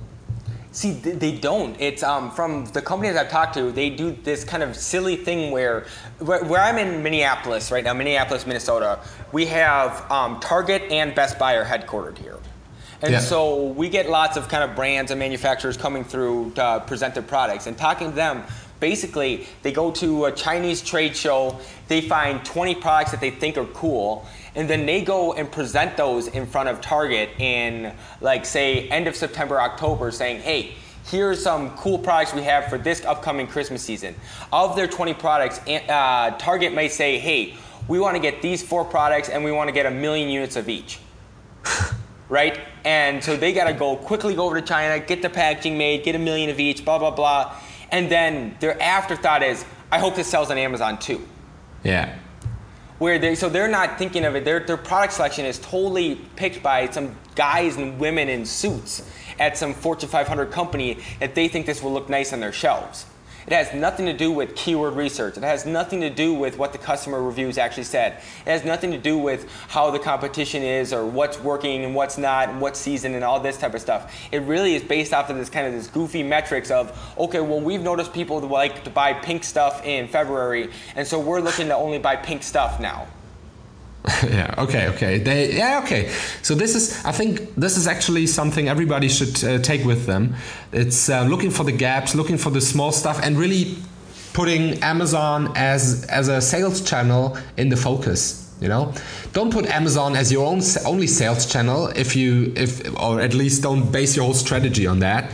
See, 0.77 0.91
they 0.91 1.31
don't. 1.31 1.75
It's 1.81 2.03
um, 2.03 2.29
from 2.29 2.65
the 2.65 2.83
companies 2.83 3.15
I've 3.15 3.31
talked 3.31 3.55
to. 3.55 3.71
They 3.71 3.89
do 3.89 4.11
this 4.11 4.43
kind 4.43 4.61
of 4.61 4.75
silly 4.75 5.15
thing 5.15 5.49
where, 5.49 5.87
where, 6.19 6.43
where 6.43 6.61
I'm 6.61 6.77
in 6.77 7.01
Minneapolis 7.01 7.71
right 7.71 7.83
now, 7.83 7.95
Minneapolis, 7.95 8.45
Minnesota. 8.45 8.99
We 9.31 9.47
have 9.47 10.05
um, 10.11 10.39
Target 10.39 10.83
and 10.91 11.15
Best 11.15 11.39
Buy 11.39 11.55
are 11.55 11.65
headquartered 11.65 12.19
here, 12.19 12.37
and 13.01 13.11
Yeah. 13.11 13.21
so 13.21 13.69
we 13.69 13.89
get 13.89 14.07
lots 14.07 14.37
of 14.37 14.49
kind 14.49 14.63
of 14.63 14.75
brands 14.75 15.09
and 15.09 15.17
manufacturers 15.19 15.77
coming 15.77 16.03
through 16.03 16.51
to 16.51 16.63
uh, 16.63 16.79
present 16.81 17.15
their 17.15 17.23
products. 17.23 17.65
And 17.65 17.75
talking 17.75 18.11
to 18.11 18.15
them, 18.15 18.43
basically, 18.79 19.47
they 19.63 19.71
go 19.71 19.89
to 19.93 20.25
a 20.25 20.31
Chinese 20.31 20.83
trade 20.83 21.15
show. 21.17 21.57
They 21.87 22.01
find 22.01 22.45
20 22.45 22.75
products 22.75 23.09
that 23.09 23.19
they 23.19 23.31
think 23.31 23.57
are 23.57 23.65
cool, 23.65 24.27
and 24.57 24.67
then 24.67 24.87
they 24.87 25.01
go 25.01 25.33
and 25.33 25.51
present 25.51 25.95
those 25.95 26.27
in 26.27 26.47
front 26.47 26.67
of 26.67 26.81
Target 26.81 27.29
in, 27.37 27.93
like, 28.21 28.43
say, 28.43 28.89
end 28.89 29.07
of 29.07 29.15
September, 29.15 29.61
October, 29.61 30.09
saying, 30.09 30.41
hey, 30.41 30.73
here's 31.05 31.41
some 31.41 31.77
cool 31.77 31.99
products 31.99 32.33
we 32.33 32.41
have 32.41 32.67
for 32.67 32.79
this 32.79 33.05
upcoming 33.05 33.45
Christmas 33.45 33.83
season. 33.83 34.15
Of 34.51 34.75
their 34.75 34.87
20 34.87 35.13
products, 35.13 35.59
uh, 35.67 36.35
Target 36.39 36.73
may 36.73 36.89
say, 36.89 37.19
hey, 37.19 37.55
we 37.87 37.99
want 37.99 38.15
to 38.15 38.19
get 38.19 38.41
these 38.41 38.63
four 38.63 38.83
products 38.83 39.29
and 39.29 39.43
we 39.43 39.51
want 39.51 39.67
to 39.67 39.71
get 39.71 39.85
a 39.85 39.91
million 39.91 40.27
units 40.27 40.55
of 40.55 40.67
each. 40.67 40.97
right? 42.29 42.59
And 42.83 43.23
so 43.23 43.37
they 43.37 43.53
got 43.53 43.65
to 43.65 43.73
go 43.73 43.95
quickly 43.95 44.33
go 44.33 44.45
over 44.45 44.59
to 44.59 44.65
China, 44.65 44.99
get 44.99 45.21
the 45.21 45.29
packaging 45.29 45.77
made, 45.77 46.03
get 46.03 46.15
a 46.15 46.19
million 46.19 46.49
of 46.49 46.59
each, 46.59 46.83
blah, 46.83 46.97
blah, 46.97 47.11
blah. 47.11 47.55
And 47.91 48.09
then 48.09 48.57
their 48.59 48.81
afterthought 48.81 49.43
is, 49.43 49.63
I 49.91 49.99
hope 49.99 50.15
this 50.15 50.27
sells 50.27 50.49
on 50.49 50.57
Amazon 50.57 50.97
too 50.97 51.25
Yeah. 51.83 52.17
Where 52.99 53.19
they 53.19 53.35
so 53.35 53.49
they're 53.49 53.67
not 53.67 53.97
thinking 53.97 54.25
of 54.25 54.35
it. 54.35 54.45
Their, 54.45 54.59
their 54.59 54.77
product 54.77 55.13
selection 55.13 55.45
is 55.45 55.59
totally 55.59 56.15
picked 56.35 56.63
by 56.63 56.89
some 56.89 57.15
guys 57.35 57.77
and 57.77 57.99
women 57.99 58.29
in 58.29 58.45
suits 58.45 59.07
at 59.39 59.57
some 59.57 59.73
fortune 59.73 60.09
500 60.09 60.51
company 60.51 60.99
that 61.19 61.35
they 61.35 61.47
think 61.47 61.65
this 61.65 61.83
will 61.83 61.93
look 61.93 62.09
nice 62.09 62.33
on 62.33 62.39
their 62.39 62.51
shelves 62.51 63.05
it 63.47 63.53
has 63.53 63.73
nothing 63.73 64.05
to 64.05 64.13
do 64.13 64.31
with 64.31 64.55
keyword 64.55 64.95
research. 64.95 65.37
It 65.37 65.43
has 65.43 65.65
nothing 65.65 66.01
to 66.01 66.09
do 66.09 66.33
with 66.33 66.57
what 66.57 66.73
the 66.73 66.77
customer 66.77 67.21
reviews 67.21 67.57
actually 67.57 67.85
said. 67.85 68.21
It 68.45 68.49
has 68.49 68.65
nothing 68.65 68.91
to 68.91 68.97
do 68.97 69.17
with 69.17 69.49
how 69.69 69.89
the 69.89 69.99
competition 69.99 70.63
is 70.63 70.91
or 70.91 71.05
what's 71.05 71.39
working 71.39 71.85
and 71.85 71.95
what's 71.95 72.17
not 72.17 72.49
and 72.49 72.59
what 72.59 72.75
season 72.75 73.15
and 73.15 73.23
all 73.23 73.39
this 73.39 73.57
type 73.57 73.73
of 73.73 73.81
stuff. 73.81 74.13
It 74.31 74.39
really 74.39 74.75
is 74.75 74.83
based 74.83 75.13
off 75.13 75.29
of 75.29 75.37
this 75.37 75.49
kind 75.49 75.65
of 75.65 75.73
this 75.73 75.87
goofy 75.87 76.23
metrics 76.23 76.71
of 76.71 76.97
okay 77.17 77.39
well 77.39 77.59
we've 77.59 77.81
noticed 77.81 78.13
people 78.13 78.39
like 78.41 78.83
to 78.83 78.89
buy 78.89 79.13
pink 79.13 79.43
stuff 79.43 79.83
in 79.85 80.07
february 80.07 80.69
and 80.95 81.07
so 81.07 81.19
we're 81.19 81.39
looking 81.39 81.67
to 81.67 81.75
only 81.75 81.97
buy 81.97 82.15
pink 82.15 82.43
stuff 82.43 82.79
now 82.79 83.07
yeah 84.23 84.55
okay 84.57 84.87
okay. 84.87 85.19
They 85.19 85.57
yeah 85.57 85.81
okay. 85.83 86.09
So 86.41 86.55
this 86.55 86.75
is 86.75 87.03
i 87.05 87.11
think 87.11 87.53
this 87.55 87.75
is 87.77 87.87
actually 87.87 88.27
something 88.27 88.69
everybody 88.69 89.09
should 89.09 89.43
uh, 89.43 89.59
take 89.59 89.83
with 89.85 90.05
them. 90.05 90.35
It's 90.71 91.09
uh, 91.09 91.23
looking 91.23 91.51
for 91.51 91.63
the 91.63 91.73
gaps 91.73 92.15
looking 92.15 92.37
for 92.37 92.49
the 92.49 92.61
small 92.61 92.91
stuff 92.91 93.19
and 93.23 93.37
really 93.37 93.77
putting 94.33 94.81
amazon 94.83 95.51
as 95.55 96.05
as 96.05 96.27
a 96.27 96.39
sales 96.39 96.81
channel 96.81 97.37
in 97.57 97.69
the 97.69 97.77
focus 97.77 98.47
you 98.61 98.67
know? 98.67 98.93
Don't 99.33 99.51
put 99.51 99.65
amazon 99.67 100.15
as 100.15 100.31
your 100.31 100.45
own 100.47 100.61
only 100.85 101.07
sales 101.07 101.45
channel 101.45 101.87
if 101.87 102.15
you 102.15 102.53
if 102.55 102.81
or 102.99 103.21
at 103.21 103.33
least 103.33 103.63
don't 103.63 103.91
base 103.91 104.15
your 104.15 104.25
whole 104.25 104.33
strategy 104.33 104.87
on 104.87 104.99
that. 104.99 105.31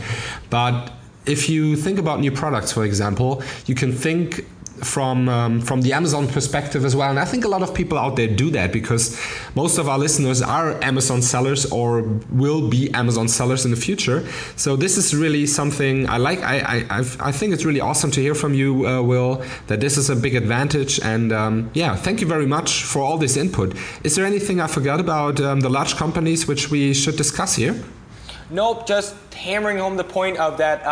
But 0.50 0.92
if 1.26 1.48
you 1.48 1.76
think 1.76 1.98
about 1.98 2.20
new 2.20 2.30
products 2.30 2.70
for 2.72 2.84
example 2.84 3.42
you 3.66 3.74
can 3.74 3.92
think 3.92 4.44
from 4.82 5.28
um, 5.28 5.60
from 5.60 5.82
the 5.82 5.92
Amazon 5.92 6.26
perspective 6.28 6.84
as 6.84 6.94
well. 6.96 7.10
And 7.10 7.18
I 7.18 7.24
think 7.24 7.44
a 7.44 7.48
lot 7.48 7.62
of 7.62 7.74
people 7.74 7.98
out 7.98 8.16
there 8.16 8.28
do 8.28 8.50
that 8.50 8.72
because 8.72 9.18
most 9.54 9.78
of 9.78 9.88
our 9.88 9.98
listeners 9.98 10.42
are 10.42 10.82
Amazon 10.82 11.22
sellers 11.22 11.66
or 11.70 12.02
will 12.30 12.68
be 12.68 12.92
Amazon 12.94 13.28
sellers 13.28 13.64
in 13.64 13.70
the 13.70 13.76
future. 13.76 14.26
So 14.56 14.76
this 14.76 14.96
is 14.96 15.14
really 15.14 15.46
something 15.46 16.08
I 16.08 16.18
like. 16.18 16.40
I 16.42 16.58
I, 16.58 16.86
I've, 16.98 17.20
I 17.20 17.32
think 17.32 17.52
it's 17.52 17.64
really 17.64 17.80
awesome 17.80 18.10
to 18.12 18.20
hear 18.20 18.34
from 18.34 18.54
you, 18.54 18.86
uh, 18.86 19.02
Will, 19.02 19.42
that 19.66 19.80
this 19.80 19.96
is 19.96 20.10
a 20.10 20.16
big 20.16 20.34
advantage. 20.34 21.00
And 21.00 21.32
um, 21.32 21.70
yeah, 21.74 21.96
thank 21.96 22.20
you 22.20 22.26
very 22.26 22.46
much 22.46 22.84
for 22.84 23.02
all 23.02 23.18
this 23.18 23.36
input. 23.36 23.74
Is 24.02 24.16
there 24.16 24.26
anything 24.26 24.60
I 24.60 24.66
forgot 24.66 25.00
about 25.00 25.40
um, 25.40 25.60
the 25.60 25.70
large 25.70 25.96
companies 25.96 26.46
which 26.46 26.70
we 26.70 26.94
should 26.94 27.16
discuss 27.16 27.56
here? 27.56 27.74
Nope, 28.50 28.86
just 28.86 29.14
hammering 29.32 29.78
home 29.78 29.96
the 29.96 30.04
point 30.04 30.38
of 30.38 30.58
that. 30.58 30.86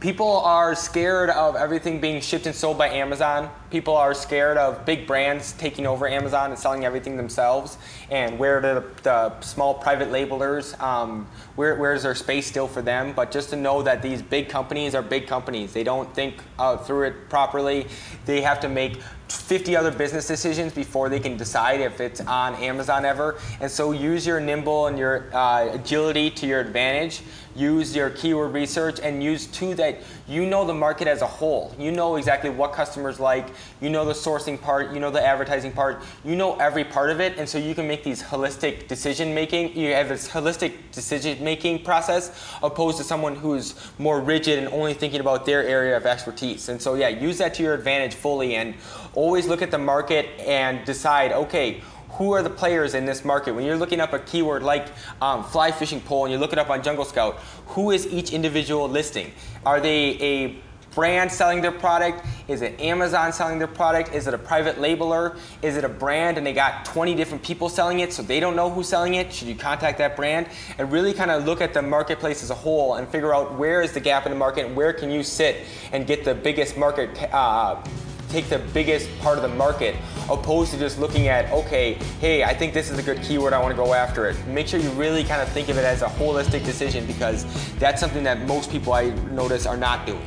People 0.00 0.40
are 0.40 0.74
scared 0.74 1.28
of 1.28 1.56
everything 1.56 2.00
being 2.00 2.22
shipped 2.22 2.46
and 2.46 2.54
sold 2.54 2.78
by 2.78 2.88
Amazon. 2.88 3.50
People 3.70 3.96
are 3.96 4.14
scared 4.14 4.56
of 4.56 4.84
big 4.84 5.06
brands 5.06 5.52
taking 5.52 5.86
over 5.86 6.08
Amazon 6.08 6.50
and 6.50 6.58
selling 6.58 6.84
everything 6.84 7.16
themselves. 7.16 7.78
And 8.10 8.38
where 8.38 8.60
the, 8.60 8.84
the 9.02 9.40
small 9.40 9.74
private 9.74 10.10
labelers, 10.10 10.80
um, 10.82 11.28
where, 11.54 11.76
where 11.76 11.92
is 11.92 12.02
there 12.02 12.14
space 12.14 12.46
still 12.46 12.66
for 12.66 12.82
them? 12.82 13.12
But 13.12 13.30
just 13.30 13.50
to 13.50 13.56
know 13.56 13.82
that 13.82 14.02
these 14.02 14.22
big 14.22 14.48
companies 14.48 14.94
are 14.94 15.02
big 15.02 15.28
companies. 15.28 15.72
They 15.72 15.84
don't 15.84 16.12
think 16.14 16.42
uh, 16.58 16.78
through 16.78 17.04
it 17.04 17.28
properly. 17.28 17.86
They 18.26 18.40
have 18.40 18.58
to 18.60 18.68
make 18.68 19.00
50 19.30 19.76
other 19.76 19.90
business 19.90 20.26
decisions 20.26 20.72
before 20.72 21.08
they 21.08 21.20
can 21.20 21.36
decide 21.36 21.80
if 21.80 22.00
it's 22.00 22.20
on 22.20 22.54
Amazon 22.56 23.04
ever. 23.04 23.38
And 23.60 23.70
so 23.70 23.92
use 23.92 24.26
your 24.26 24.40
nimble 24.40 24.86
and 24.86 24.98
your 24.98 25.34
uh, 25.34 25.72
agility 25.72 26.30
to 26.30 26.46
your 26.46 26.60
advantage. 26.60 27.22
Use 27.54 27.94
your 27.94 28.10
keyword 28.10 28.52
research 28.52 29.00
and 29.00 29.22
use 29.22 29.46
too 29.46 29.74
that 29.74 29.98
you 30.28 30.46
know 30.46 30.64
the 30.64 30.74
market 30.74 31.08
as 31.08 31.22
a 31.22 31.26
whole. 31.26 31.74
You 31.78 31.92
know 31.92 32.16
exactly 32.16 32.50
what 32.50 32.72
customers 32.72 33.18
like. 33.20 33.48
You 33.80 33.90
know 33.90 34.04
the 34.04 34.12
sourcing 34.12 34.60
part. 34.60 34.92
You 34.92 35.00
know 35.00 35.10
the 35.10 35.24
advertising 35.24 35.72
part. 35.72 36.02
You 36.24 36.36
know 36.36 36.56
every 36.56 36.84
part 36.84 37.10
of 37.10 37.20
it. 37.20 37.38
And 37.38 37.48
so 37.48 37.58
you 37.58 37.74
can 37.74 37.86
make 37.86 38.04
these 38.04 38.22
holistic 38.22 38.88
decision 38.88 39.34
making. 39.34 39.76
You 39.76 39.92
have 39.94 40.08
this 40.08 40.28
holistic 40.28 40.74
decision 40.92 41.42
making 41.42 41.84
process 41.84 42.30
opposed 42.62 42.98
to 42.98 43.04
someone 43.04 43.36
who's 43.36 43.74
more 43.98 44.20
rigid 44.20 44.58
and 44.58 44.68
only 44.68 44.94
thinking 44.94 45.20
about 45.20 45.46
their 45.46 45.64
area 45.64 45.96
of 45.96 46.06
expertise. 46.06 46.68
And 46.68 46.80
so 46.80 46.94
yeah, 46.94 47.08
use 47.08 47.38
that 47.38 47.54
to 47.54 47.62
your 47.62 47.74
advantage 47.74 48.14
fully 48.14 48.56
and 48.56 48.74
always 49.14 49.46
look 49.46 49.62
at 49.62 49.70
the 49.70 49.78
market 49.78 50.26
and 50.40 50.84
decide, 50.84 51.32
okay, 51.32 51.82
who 52.20 52.32
are 52.32 52.42
the 52.42 52.50
players 52.50 52.94
in 52.94 53.06
this 53.06 53.24
market? 53.24 53.54
When 53.54 53.64
you're 53.64 53.76
looking 53.76 54.00
up 54.00 54.12
a 54.12 54.18
keyword 54.18 54.62
like 54.62 54.88
um, 55.22 55.44
fly 55.44 55.70
fishing 55.70 56.00
pole 56.00 56.24
and 56.24 56.32
you 56.32 56.38
look 56.38 56.52
it 56.52 56.58
up 56.58 56.68
on 56.68 56.82
Jungle 56.82 57.04
Scout, 57.04 57.36
who 57.66 57.90
is 57.92 58.06
each 58.08 58.32
individual 58.32 58.88
listing? 58.88 59.32
Are 59.64 59.80
they 59.80 60.18
a 60.20 60.56
brand 60.94 61.30
selling 61.30 61.60
their 61.60 61.72
product? 61.72 62.24
Is 62.48 62.62
it 62.62 62.80
Amazon 62.80 63.32
selling 63.32 63.58
their 63.58 63.68
product? 63.68 64.14
Is 64.14 64.26
it 64.26 64.34
a 64.34 64.38
private 64.38 64.76
labeler? 64.76 65.38
Is 65.62 65.76
it 65.76 65.84
a 65.84 65.88
brand 65.88 66.38
and 66.38 66.46
they 66.46 66.52
got 66.52 66.84
20 66.84 67.14
different 67.14 67.42
people 67.42 67.68
selling 67.68 68.00
it 68.00 68.12
so 68.12 68.22
they 68.22 68.40
don't 68.40 68.56
know 68.56 68.70
who's 68.70 68.88
selling 68.88 69.14
it? 69.14 69.32
Should 69.32 69.48
you 69.48 69.54
contact 69.54 69.98
that 69.98 70.16
brand? 70.16 70.48
And 70.78 70.90
really 70.90 71.12
kind 71.12 71.30
of 71.30 71.44
look 71.44 71.60
at 71.60 71.74
the 71.74 71.82
marketplace 71.82 72.42
as 72.42 72.50
a 72.50 72.54
whole 72.54 72.94
and 72.94 73.08
figure 73.08 73.34
out 73.34 73.56
where 73.56 73.82
is 73.82 73.92
the 73.92 74.00
gap 74.00 74.26
in 74.26 74.32
the 74.32 74.38
market 74.38 74.66
and 74.66 74.76
where 74.76 74.92
can 74.92 75.10
you 75.10 75.22
sit 75.22 75.64
and 75.92 76.06
get 76.06 76.24
the 76.24 76.34
biggest 76.34 76.76
market. 76.76 77.10
Uh, 77.32 77.82
take 78.28 78.48
the 78.48 78.60
biggest 78.72 79.08
part 79.18 79.36
of 79.36 79.42
the 79.42 79.56
market 79.56 79.96
opposed 80.30 80.70
to 80.70 80.78
just 80.78 81.00
looking 81.00 81.26
at 81.26 81.50
okay 81.52 81.94
hey 82.20 82.44
i 82.44 82.54
think 82.54 82.72
this 82.72 82.88
is 82.88 82.96
a 82.96 83.02
good 83.02 83.20
keyword 83.22 83.52
i 83.52 83.60
want 83.60 83.72
to 83.72 83.76
go 83.76 83.92
after 83.92 84.28
it 84.28 84.36
make 84.46 84.68
sure 84.68 84.78
you 84.78 84.88
really 84.90 85.24
kind 85.24 85.42
of 85.42 85.48
think 85.48 85.68
of 85.68 85.76
it 85.76 85.84
as 85.84 86.02
a 86.02 86.06
holistic 86.06 86.64
decision 86.64 87.04
because 87.06 87.44
that's 87.80 88.00
something 88.00 88.22
that 88.22 88.46
most 88.46 88.70
people 88.70 88.92
i 88.92 89.10
notice 89.32 89.66
are 89.66 89.76
not 89.76 90.06
doing 90.06 90.24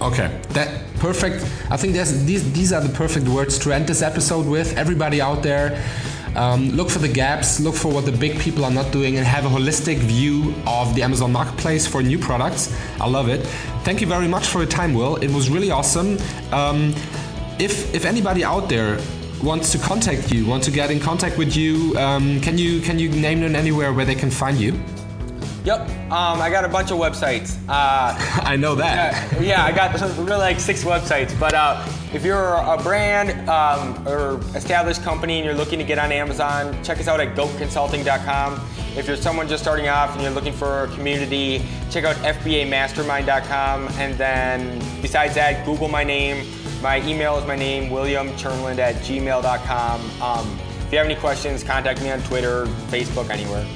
Okay, 0.00 0.40
that 0.50 0.68
perfect. 0.98 1.42
I 1.70 1.76
think 1.76 1.94
these 1.94 2.52
these 2.52 2.72
are 2.72 2.80
the 2.80 2.92
perfect 2.92 3.28
words 3.28 3.58
to 3.60 3.72
end 3.72 3.86
this 3.86 4.02
episode 4.02 4.46
with. 4.46 4.76
Everybody 4.76 5.20
out 5.20 5.42
there, 5.42 5.80
um, 6.34 6.70
look 6.70 6.90
for 6.90 6.98
the 6.98 7.08
gaps, 7.08 7.60
look 7.60 7.74
for 7.74 7.92
what 7.92 8.04
the 8.04 8.12
big 8.12 8.38
people 8.38 8.64
are 8.64 8.70
not 8.70 8.90
doing, 8.92 9.16
and 9.16 9.26
have 9.26 9.44
a 9.44 9.48
holistic 9.48 9.98
view 9.98 10.54
of 10.66 10.94
the 10.94 11.02
Amazon 11.02 11.32
Marketplace 11.32 11.86
for 11.86 12.02
new 12.02 12.18
products. 12.18 12.74
I 13.00 13.08
love 13.08 13.28
it. 13.28 13.46
Thank 13.84 14.00
you 14.00 14.06
very 14.06 14.28
much 14.28 14.48
for 14.48 14.58
your 14.58 14.70
time, 14.70 14.94
Will. 14.94 15.16
It 15.16 15.30
was 15.30 15.48
really 15.48 15.70
awesome. 15.70 16.18
Um, 16.52 16.92
if 17.58 17.94
if 17.94 18.04
anybody 18.04 18.42
out 18.42 18.68
there 18.68 18.98
wants 19.42 19.70
to 19.72 19.78
contact 19.78 20.32
you, 20.32 20.44
want 20.44 20.64
to 20.64 20.70
get 20.70 20.90
in 20.90 20.98
contact 20.98 21.38
with 21.38 21.56
you, 21.56 21.96
um, 21.98 22.40
can 22.40 22.58
you 22.58 22.80
can 22.80 22.98
you 22.98 23.08
name 23.10 23.40
them 23.40 23.54
anywhere 23.54 23.92
where 23.92 24.04
they 24.04 24.16
can 24.16 24.30
find 24.30 24.58
you? 24.58 24.72
Yep, 25.64 25.80
um, 26.12 26.42
I 26.42 26.50
got 26.50 26.66
a 26.66 26.68
bunch 26.68 26.90
of 26.90 26.98
websites. 26.98 27.56
Uh, 27.66 28.14
I 28.44 28.54
know 28.54 28.74
that. 28.74 29.32
Yeah, 29.32 29.40
yeah, 29.40 29.64
I 29.64 29.72
got 29.72 29.98
really 30.18 30.36
like 30.36 30.60
six 30.60 30.84
websites. 30.84 31.38
But 31.40 31.54
uh, 31.54 31.82
if 32.12 32.22
you're 32.22 32.56
a 32.56 32.78
brand 32.82 33.48
um, 33.48 34.06
or 34.06 34.40
established 34.54 35.02
company 35.02 35.36
and 35.36 35.44
you're 35.44 35.54
looking 35.54 35.78
to 35.78 35.84
get 35.84 35.98
on 35.98 36.12
Amazon, 36.12 36.76
check 36.84 37.00
us 37.00 37.08
out 37.08 37.18
at 37.18 37.34
goatconsulting.com. 37.34 38.60
If 38.94 39.08
you're 39.08 39.16
someone 39.16 39.48
just 39.48 39.62
starting 39.62 39.88
off 39.88 40.12
and 40.12 40.20
you're 40.20 40.32
looking 40.32 40.52
for 40.52 40.84
a 40.84 40.88
community, 40.88 41.64
check 41.90 42.04
out 42.04 42.16
fbamastermind.com. 42.16 43.88
And 43.94 44.14
then 44.18 44.78
besides 45.00 45.34
that, 45.36 45.64
Google 45.64 45.88
my 45.88 46.04
name. 46.04 46.46
My 46.82 47.00
email 47.08 47.38
is 47.38 47.46
my 47.46 47.56
name, 47.56 47.90
williamchurnland 47.90 48.78
at 48.78 48.96
gmail.com. 48.96 50.22
Um, 50.22 50.58
if 50.80 50.92
you 50.92 50.98
have 50.98 51.06
any 51.06 51.16
questions, 51.16 51.64
contact 51.64 52.02
me 52.02 52.10
on 52.10 52.20
Twitter, 52.24 52.66
Facebook, 52.90 53.30
anywhere. 53.30 53.66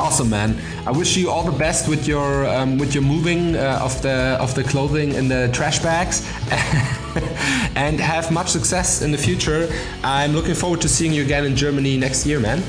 Awesome, 0.00 0.30
man. 0.30 0.56
I 0.86 0.92
wish 0.92 1.14
you 1.18 1.28
all 1.28 1.42
the 1.42 1.58
best 1.58 1.86
with 1.86 2.08
your 2.08 2.46
um, 2.46 2.78
with 2.78 2.94
your 2.94 3.02
moving 3.02 3.54
uh, 3.54 3.80
of 3.82 4.00
the 4.00 4.38
of 4.40 4.54
the 4.54 4.64
clothing 4.64 5.12
in 5.12 5.28
the 5.28 5.50
trash 5.52 5.78
bags, 5.80 6.26
and 7.76 8.00
have 8.00 8.32
much 8.32 8.48
success 8.48 9.02
in 9.02 9.12
the 9.12 9.18
future. 9.18 9.68
I'm 10.02 10.32
looking 10.32 10.54
forward 10.54 10.80
to 10.80 10.88
seeing 10.88 11.12
you 11.12 11.22
again 11.22 11.44
in 11.44 11.54
Germany 11.54 11.98
next 11.98 12.24
year, 12.24 12.40
man. 12.40 12.62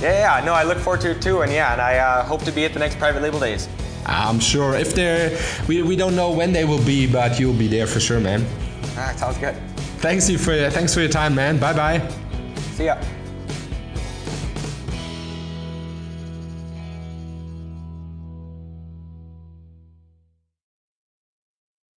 Yeah, 0.00 0.38
yeah. 0.38 0.44
No, 0.46 0.54
I 0.54 0.62
look 0.62 0.78
forward 0.78 1.02
to 1.02 1.10
it 1.10 1.20
too, 1.20 1.42
and 1.42 1.52
yeah, 1.52 1.72
and 1.72 1.80
I 1.80 1.98
uh, 1.98 2.24
hope 2.24 2.42
to 2.44 2.50
be 2.50 2.64
at 2.64 2.72
the 2.72 2.78
next 2.78 2.96
private 2.98 3.20
label 3.20 3.38
days. 3.38 3.68
I'm 4.06 4.40
sure. 4.40 4.74
If 4.74 4.94
they're, 4.94 5.38
we, 5.68 5.82
we 5.82 5.94
don't 5.94 6.16
know 6.16 6.32
when 6.32 6.52
they 6.52 6.64
will 6.64 6.82
be, 6.86 7.06
but 7.06 7.38
you'll 7.38 7.52
be 7.52 7.68
there 7.68 7.86
for 7.86 8.00
sure, 8.00 8.18
man. 8.18 8.46
Ah, 8.96 9.12
sounds 9.14 9.36
good. 9.36 9.54
Thanks 10.00 10.28
you 10.30 10.38
for 10.38 10.70
thanks 10.70 10.94
for 10.94 11.00
your 11.00 11.10
time, 11.10 11.34
man. 11.34 11.58
Bye 11.58 11.74
bye. 11.74 12.00
See 12.76 12.86
ya. 12.86 12.96